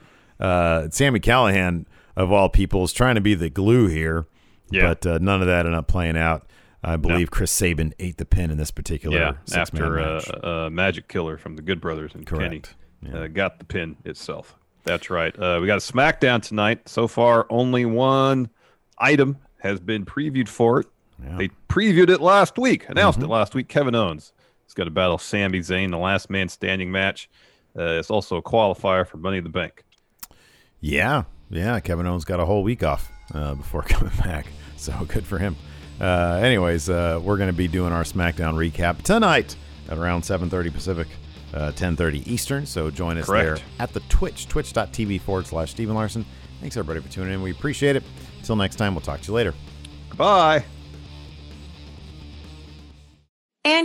Uh, 0.41 0.89
Sami 0.91 1.21
Callihan, 1.21 1.87
of 2.17 2.33
all 2.33 2.49
people, 2.49 2.85
is 2.85 2.93
trying 2.93 3.17
to 3.17 3.21
be 3.21 3.35
the 3.35 3.51
glue 3.51 3.89
here, 3.89 4.27
Yeah. 4.71 4.83
but 4.89 5.07
uh, 5.07 5.19
none 5.21 5.41
of 5.41 5.47
that 5.47 5.61
ended 5.67 5.75
up 5.75 5.87
playing 5.89 6.17
out. 6.17 6.47
I 6.83 6.97
believe 6.97 7.31
Chris 7.33 7.51
Sabin 7.51 7.93
ate 7.99 8.19
the 8.19 8.25
pin 8.25 8.51
in 8.53 8.57
this 8.57 8.71
particular 8.71 9.19
yeah. 9.19 9.33
After 9.59 9.99
uh, 9.99 10.15
match. 10.15 10.45
uh, 10.45 10.71
Magic 10.71 11.09
Killer 11.09 11.37
from 11.37 11.57
the 11.57 11.63
Good 11.63 11.81
Brothers 11.81 12.15
and 12.15 12.25
Kenny 12.25 12.63
Yeah. 13.03 13.19
uh, 13.23 13.27
got 13.27 13.59
the 13.59 13.65
pin 13.65 13.97
itself. 14.05 14.55
That's 14.85 15.11
right. 15.11 15.37
Uh, 15.37 15.59
we 15.61 15.67
got 15.67 15.77
a 15.79 15.93
SmackDown 15.93 16.41
tonight. 16.41 16.89
So 16.89 17.09
far, 17.09 17.47
only 17.51 17.85
one 17.85 18.49
item 18.99 19.39
has 19.59 19.81
been 19.81 20.05
previewed 20.07 20.49
for 20.49 20.81
it. 20.81 20.87
They 21.37 21.49
previewed 21.69 22.11
it 22.11 22.21
last 22.21 22.59
week, 22.59 22.89
announced 22.89 23.19
Mm-hmm. 23.19 23.29
it 23.31 23.35
last 23.35 23.55
week. 23.57 23.67
Kevin 23.69 23.97
Owens 23.97 24.33
is 24.69 24.75
going 24.75 24.87
to 24.87 24.93
battle 24.93 25.19
Sami 25.19 25.59
Zayn, 25.59 25.91
the 25.91 25.99
last 25.99 26.31
man 26.31 26.49
standing 26.49 26.93
match. 26.93 27.29
Uh, 27.77 27.99
it's 27.99 28.09
also 28.11 28.37
a 28.37 28.43
qualifier 28.43 29.05
for 29.05 29.17
Money 29.17 29.39
in 29.39 29.45
the 29.45 29.51
Bank. 29.51 29.83
Yeah, 30.81 31.25
yeah. 31.51 31.81
Kevin 31.81 32.07
Owens 32.07 32.25
got 32.25 32.39
a 32.39 32.45
whole 32.47 32.63
week 32.63 32.85
off 32.85 33.11
uh, 33.35 33.55
before 33.55 33.83
coming 33.89 34.13
back, 34.19 34.47
so 34.77 34.93
good 35.07 35.27
for 35.27 35.39
him. 35.39 35.57
Uh, 36.01 36.39
anyways, 36.43 36.89
uh, 36.89 37.21
we're 37.23 37.37
going 37.37 37.49
to 37.51 37.57
be 37.57 37.69
doing 37.69 37.93
our 37.93 38.05
SmackDown 38.05 38.55
recap 38.55 39.03
tonight 39.03 39.57
at 39.89 39.99
around 39.99 40.23
7:30 40.23 40.73
Pacific, 40.73 41.09
uh, 41.55 41.73
10:30 41.73 42.27
Eastern. 42.27 42.67
So 42.67 42.91
join 42.91 43.19
us 43.19 43.27
Correct. 43.27 43.57
there 43.57 43.65
at 43.81 43.93
the 43.93 44.01
Twitch, 44.09 44.49
twitch.tv 44.49 45.21
forward 45.21 45.47
slash 45.47 45.71
Stephen 45.71 45.95
Larson. 45.95 46.25
Thanks 46.61 46.77
everybody 46.77 47.05
for 47.05 47.13
tuning 47.13 47.35
in. 47.35 47.43
We 47.43 47.51
appreciate 47.51 47.97
it. 47.97 48.05
Until 48.39 48.57
next 48.57 48.77
time, 48.77 48.95
we'll 48.95 49.03
talk 49.03 49.21
to 49.23 49.29
you 49.29 49.35
later. 49.35 49.55
Bye. 50.17 50.65